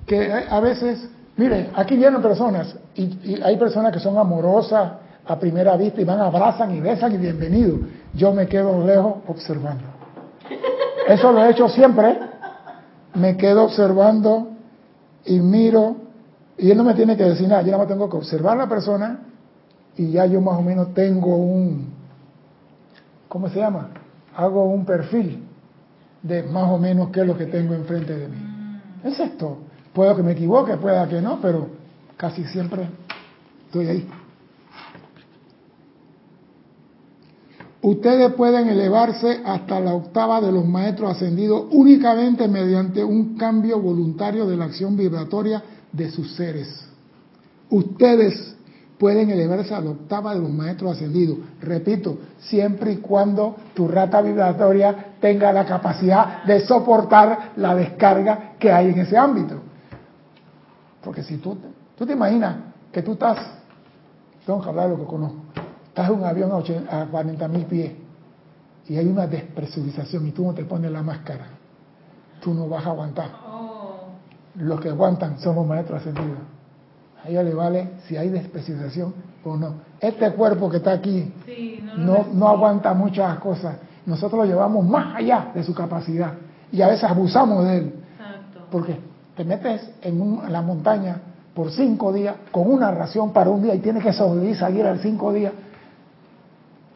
[0.07, 4.93] que a veces, mire, aquí vienen personas y, y, hay personas que son amorosas
[5.27, 7.79] a primera vista y van, abrazan y besan y bienvenido.
[8.15, 9.85] Yo me quedo lejos observando.
[11.07, 12.19] Eso lo he hecho siempre.
[13.15, 14.49] Me quedo observando
[15.27, 16.08] y miro.
[16.59, 17.63] Y él no me tiene que decir nada.
[17.63, 19.21] Yo nada más tengo que observar a la persona
[19.97, 21.93] y ya yo más o menos tengo un,
[23.29, 23.91] ¿cómo se llama?
[24.37, 25.45] Hago un perfil
[26.23, 28.37] de más o menos qué es lo que tengo enfrente de mí.
[29.05, 29.59] Es esto.
[29.93, 31.69] Puedo que me equivoque, pueda que no, pero
[32.17, 32.89] casi siempre
[33.67, 34.09] estoy ahí.
[37.81, 44.47] Ustedes pueden elevarse hasta la octava de los maestros ascendidos únicamente mediante un cambio voluntario
[44.47, 45.63] de la acción vibratoria
[45.93, 46.89] de sus seres.
[47.71, 48.57] Ustedes
[48.99, 51.39] pueden elevarse a la octava de los maestros ascendidos.
[51.61, 58.73] Repito, siempre y cuando tu rata vibratoria tenga la capacidad de soportar la descarga que
[58.73, 59.61] hay en ese ámbito.
[61.03, 61.57] Porque si tú,
[61.97, 62.57] tú te imaginas
[62.93, 63.39] que tú estás,
[64.45, 65.39] tengo que hablar de lo que conozco,
[65.87, 66.51] estás en un avión
[66.91, 67.93] a, 40 mil pies
[68.89, 71.47] y hay una despresurización y tú no te pones la máscara,
[72.41, 73.31] tú no vas a aguantar.
[74.59, 76.39] Los que aguantan son los maestros ascendidos.
[77.25, 79.75] A ella le vale si hay despresurización o no.
[80.01, 81.33] Este cuerpo que está aquí
[81.97, 83.77] no, no, aguanta muchas cosas.
[84.07, 86.35] Nosotros lo llevamos más allá de su capacidad
[86.71, 87.95] y a veces abusamos de él.
[88.71, 88.99] Porque
[89.37, 91.21] te metes en, en la montaña
[91.55, 94.99] por cinco días con una ración para un día y tienes que sobrevivir, salir al
[95.01, 95.53] cinco días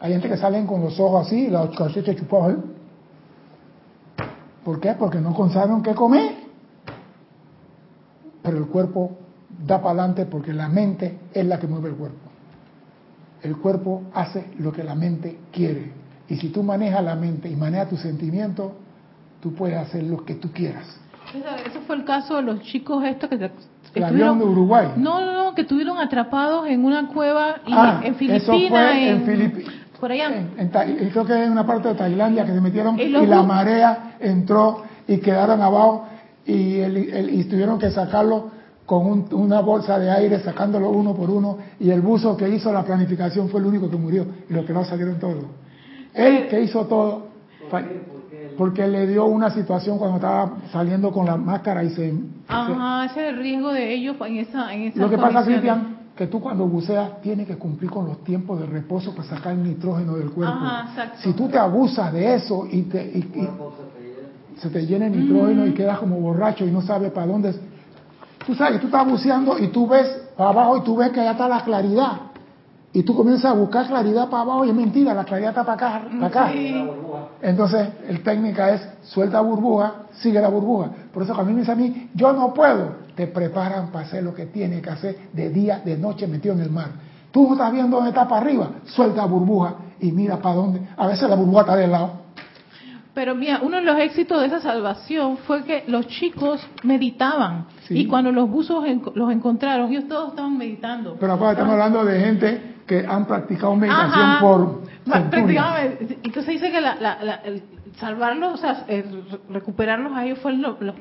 [0.03, 2.55] hay gente que salen con los ojos así, la cachetes chupados.
[4.65, 4.95] ¿Por qué?
[4.99, 6.42] Porque no saben qué comer.
[8.43, 9.17] Pero el cuerpo
[9.65, 12.29] da para adelante porque la mente es la que mueve el cuerpo.
[13.41, 15.91] El cuerpo hace lo que la mente quiere.
[16.29, 18.71] Y si tú manejas la mente y manejas tus sentimientos,
[19.41, 20.99] tú puedes hacer lo que tú quieras.
[21.65, 23.51] Eso fue el caso de los chicos estos que
[23.95, 24.89] estuvieron de Uruguay.
[24.97, 28.95] No, no, no, que estuvieron atrapados en una cueva y ah, en Filipinas.
[28.95, 29.73] en, Filipinas
[30.03, 30.33] por allá.
[30.57, 30.69] En,
[31.11, 35.19] creo que en una parte de Tailandia que se metieron y, la marea entró y
[35.19, 36.07] quedaron abajo
[36.45, 38.51] y, y tuvieron que sacarlo
[38.85, 42.83] con una bolsa de aire, sacándolo uno por uno, y el buzo que hizo la
[42.83, 45.45] planificación fue el único que murió, y los que no salieron todos.
[46.13, 47.27] Él que hizo todo,
[48.57, 52.13] porque le dio una situación cuando estaba saliendo con la máscara y se...
[52.47, 54.73] Ajá, ese es el riesgo de ellos en esa...
[54.73, 58.23] En esa lo que pasa, Cristian, que tú cuando buceas tienes que cumplir con los
[58.23, 60.59] tiempos de reposo para sacar el nitrógeno del cuerpo.
[61.23, 63.23] si tú te abusas de eso y, te,
[64.63, 65.73] se te llena el nitrógeno y mm.
[65.73, 67.53] quedas como borracho y no sabes para dónde.
[68.45, 70.07] Tú sabes tú estás buceando y tú ves
[70.37, 72.11] para abajo y tú ves que allá está la claridad.
[72.93, 75.97] Y tú comienzas a buscar claridad para abajo y es mentira, la claridad está para
[75.97, 76.07] acá.
[76.09, 76.51] Para acá.
[77.41, 80.89] Entonces, el técnica es suelta burbuja, sigue la burbuja.
[81.11, 84.05] Por eso cuando a mí me dice a mí, yo no puedo, te preparan para
[84.05, 86.89] hacer lo que tiene que hacer de día, de noche metido en el mar.
[87.31, 90.81] Tú no estás viendo dónde está para arriba, suelta burbuja y mira para dónde.
[90.95, 92.22] A veces la burbuja está de lado.
[93.13, 97.67] Pero mira, uno de los éxitos de esa salvación fue que los chicos meditaban.
[97.89, 98.83] Y cuando los buzos
[99.13, 101.15] los encontraron, ellos todos estaban meditando.
[101.19, 107.41] Pero ahora estamos hablando de gente que han practicado meditación por Entonces dice que la,
[107.97, 108.85] salvarlos, o sea,
[109.49, 110.53] recuperarlos a ellos fue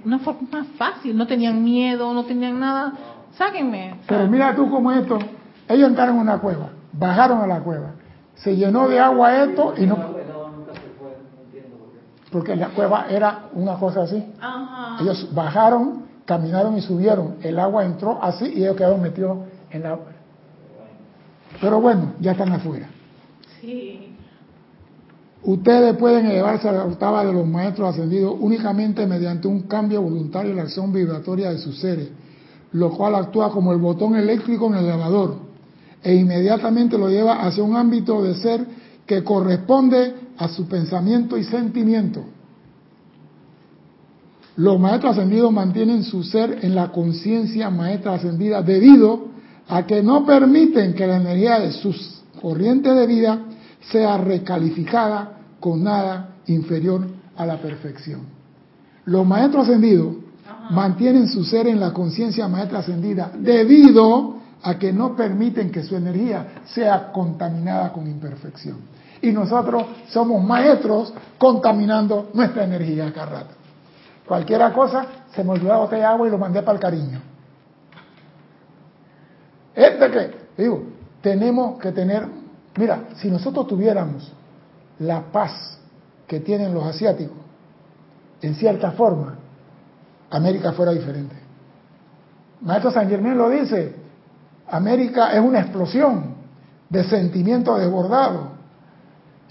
[0.04, 1.16] una forma más fácil.
[1.16, 2.92] No tenían miedo, no tenían nada.
[3.32, 3.94] Sáquenme.
[4.06, 5.18] Pero mira tú cómo esto.
[5.66, 7.92] Ellos entraron en una cueva, bajaron a la cueva,
[8.34, 9.96] se llenó de agua esto y no
[12.32, 14.24] porque la cueva era una cosa así.
[15.00, 17.36] Ellos bajaron, caminaron y subieron.
[17.42, 19.38] El agua entró así y ellos quedaron metidos
[19.70, 19.98] en la...
[21.60, 22.88] Pero bueno, ya están afuera.
[23.60, 24.16] Sí.
[25.44, 30.52] Ustedes pueden elevarse a la octava de los maestros ascendidos únicamente mediante un cambio voluntario
[30.52, 32.08] en la acción vibratoria de sus seres,
[32.72, 35.52] lo cual actúa como el botón eléctrico en el elevador
[36.02, 38.66] e inmediatamente lo lleva hacia un ámbito de ser
[39.06, 42.24] que corresponde a su pensamiento y sentimiento.
[44.56, 49.28] Los maestros ascendidos mantienen su ser en la conciencia maestra ascendida debido
[49.68, 53.38] a que no permiten que la energía de sus corrientes de vida
[53.92, 57.06] sea recalificada con nada inferior
[57.36, 58.22] a la perfección.
[59.04, 60.16] Los maestros ascendidos
[60.70, 65.94] mantienen su ser en la conciencia maestra ascendida debido a que no permiten que su
[65.94, 68.91] energía sea contaminada con imperfección
[69.22, 73.54] y nosotros somos maestros contaminando nuestra energía cada rato.
[74.26, 77.20] Cualquiera cosa, se me olvidó de agua y lo mandé para el cariño.
[79.74, 80.82] Este que, digo,
[81.22, 82.26] tenemos que tener,
[82.76, 84.30] mira, si nosotros tuviéramos
[84.98, 85.78] la paz
[86.26, 87.36] que tienen los asiáticos,
[88.42, 89.36] en cierta forma,
[90.30, 91.36] América fuera diferente.
[92.60, 93.94] Maestro San Germán lo dice,
[94.68, 96.34] América es una explosión
[96.88, 98.51] de sentimientos desbordados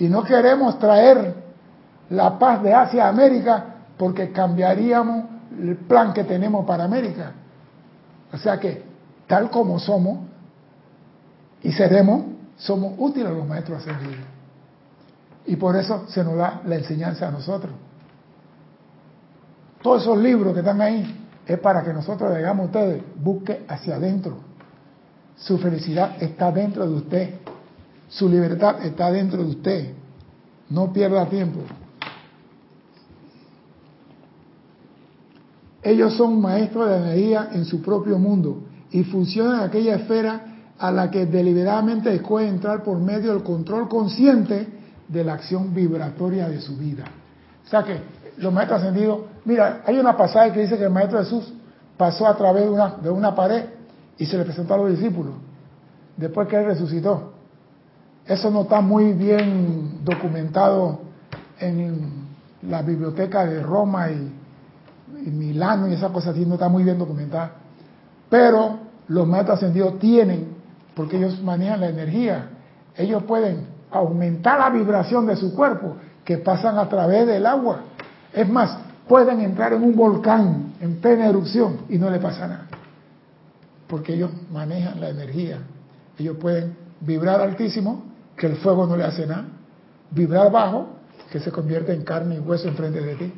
[0.02, 1.36] y no queremos traer
[2.10, 3.65] la paz de Asia a América
[3.99, 5.26] porque cambiaríamos
[5.60, 7.34] el plan que tenemos para América.
[8.34, 8.82] O sea que,
[9.28, 10.22] tal como somos
[11.61, 12.23] y seremos,
[12.57, 14.26] somos útiles a los maestros ascendidos.
[15.45, 17.72] Y por eso se nos da la enseñanza a nosotros.
[19.84, 23.98] Todos esos libros que están ahí es para que nosotros digamos a ustedes, busque hacia
[23.98, 24.40] adentro.
[25.36, 27.36] Su felicidad está dentro de usted.
[28.12, 29.94] Su libertad está dentro de usted.
[30.70, 31.62] No pierda tiempo.
[35.82, 40.46] Ellos son maestros de energía en su propio mundo y funcionan en aquella esfera
[40.78, 44.68] a la que deliberadamente puede entrar por medio del control consciente
[45.08, 47.06] de la acción vibratoria de su vida.
[47.66, 47.98] O sea que
[48.38, 51.54] los maestros ascendidos, mira, hay una pasada que dice que el maestro Jesús
[51.98, 53.66] pasó a través de una, de una pared
[54.18, 55.34] y se le presentó a los discípulos,
[56.18, 57.40] después que él resucitó.
[58.26, 61.02] Eso no está muy bien documentado
[61.60, 62.22] en
[62.64, 64.38] la biblioteca de Roma y,
[65.30, 67.52] Milano y esas cosas así, no está muy bien documentada.
[68.30, 70.48] Pero los maestros ascendidos tienen,
[70.95, 72.49] porque ellos manejan la energía,
[72.95, 77.81] ellos pueden aumentar la vibración de su cuerpo que pasan a través del agua.
[78.34, 78.77] Es más,
[79.07, 82.68] pueden entrar en un volcán en plena erupción y no le pasa nada.
[83.88, 85.60] Porque ellos manejan la energía.
[86.18, 88.11] Ellos pueden vibrar altísimo,
[88.41, 89.45] que el fuego no le hace nada.
[90.09, 90.88] Vibrar bajo,
[91.31, 93.34] que se convierte en carne y hueso enfrente de ti.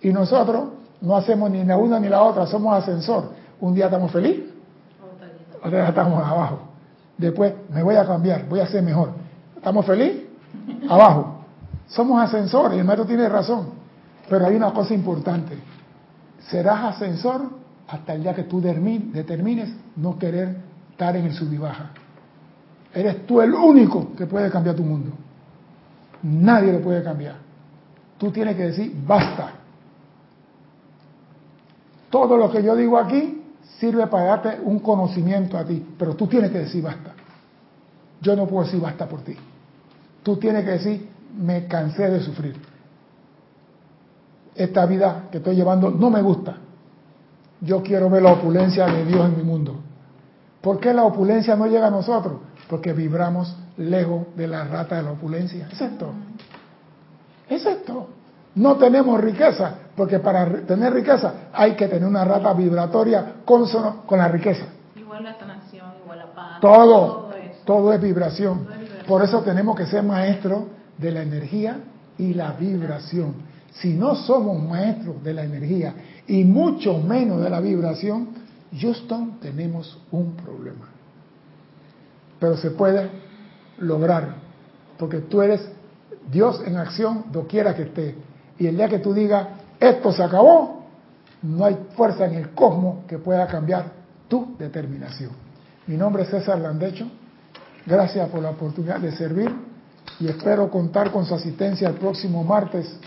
[0.00, 0.64] Y nosotros
[1.00, 3.30] no hacemos ni la una ni la otra, somos ascensor.
[3.60, 4.46] Un día estamos felices,
[5.58, 6.58] otro día estamos abajo.
[7.16, 9.10] Después me voy a cambiar, voy a ser mejor.
[9.54, 10.22] ¿Estamos felices?
[10.90, 11.44] Abajo.
[11.86, 13.68] Somos ascensores, el maestro tiene razón.
[14.28, 15.56] Pero hay una cosa importante.
[16.48, 17.42] Serás ascensor
[17.86, 20.56] hasta el día que tú determines no querer
[20.90, 21.92] estar en el sub y baja.
[22.94, 25.12] Eres tú el único que puede cambiar tu mundo.
[26.22, 27.36] Nadie lo puede cambiar.
[28.18, 29.52] Tú tienes que decir, basta.
[32.10, 33.42] Todo lo que yo digo aquí
[33.78, 37.14] sirve para darte un conocimiento a ti, pero tú tienes que decir, basta.
[38.20, 39.34] Yo no puedo decir, basta por ti.
[40.22, 42.54] Tú tienes que decir, me cansé de sufrir.
[44.54, 46.58] Esta vida que estoy llevando no me gusta.
[47.60, 49.80] Yo quiero ver la opulencia de Dios en mi mundo.
[50.60, 52.34] ¿Por qué la opulencia no llega a nosotros?
[52.72, 55.68] Porque vibramos lejos de la rata de la opulencia.
[55.70, 56.10] Es esto.
[57.46, 58.08] Es esto.
[58.54, 64.20] No tenemos riqueza, porque para tener riqueza hay que tener una rata vibratoria consono con
[64.20, 64.64] la riqueza.
[64.96, 66.60] Igual la sanación, igual la paz.
[66.62, 67.28] Todo,
[67.66, 68.66] todo, es vibración.
[69.06, 70.62] Por eso tenemos que ser maestros
[70.96, 71.76] de la energía
[72.16, 73.34] y la vibración.
[73.72, 75.92] Si no somos maestros de la energía
[76.26, 78.28] y mucho menos de la vibración,
[78.80, 80.91] Houston tenemos un problema.
[82.42, 83.08] Pero se puede
[83.78, 84.34] lograr,
[84.98, 85.60] porque tú eres
[86.28, 88.16] Dios en acción doquiera que esté.
[88.58, 89.46] Y el día que tú digas,
[89.78, 90.82] esto se acabó,
[91.40, 93.92] no hay fuerza en el cosmos que pueda cambiar
[94.26, 95.30] tu determinación.
[95.86, 97.06] Mi nombre es César Landecho.
[97.86, 99.48] Gracias por la oportunidad de servir
[100.18, 102.98] y espero contar con su asistencia el próximo martes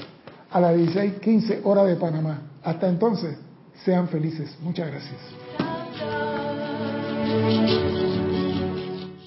[0.49, 2.39] a las 16:15 hora de Panamá.
[2.63, 3.37] Hasta entonces,
[3.83, 4.57] sean felices.
[4.61, 5.19] Muchas gracias.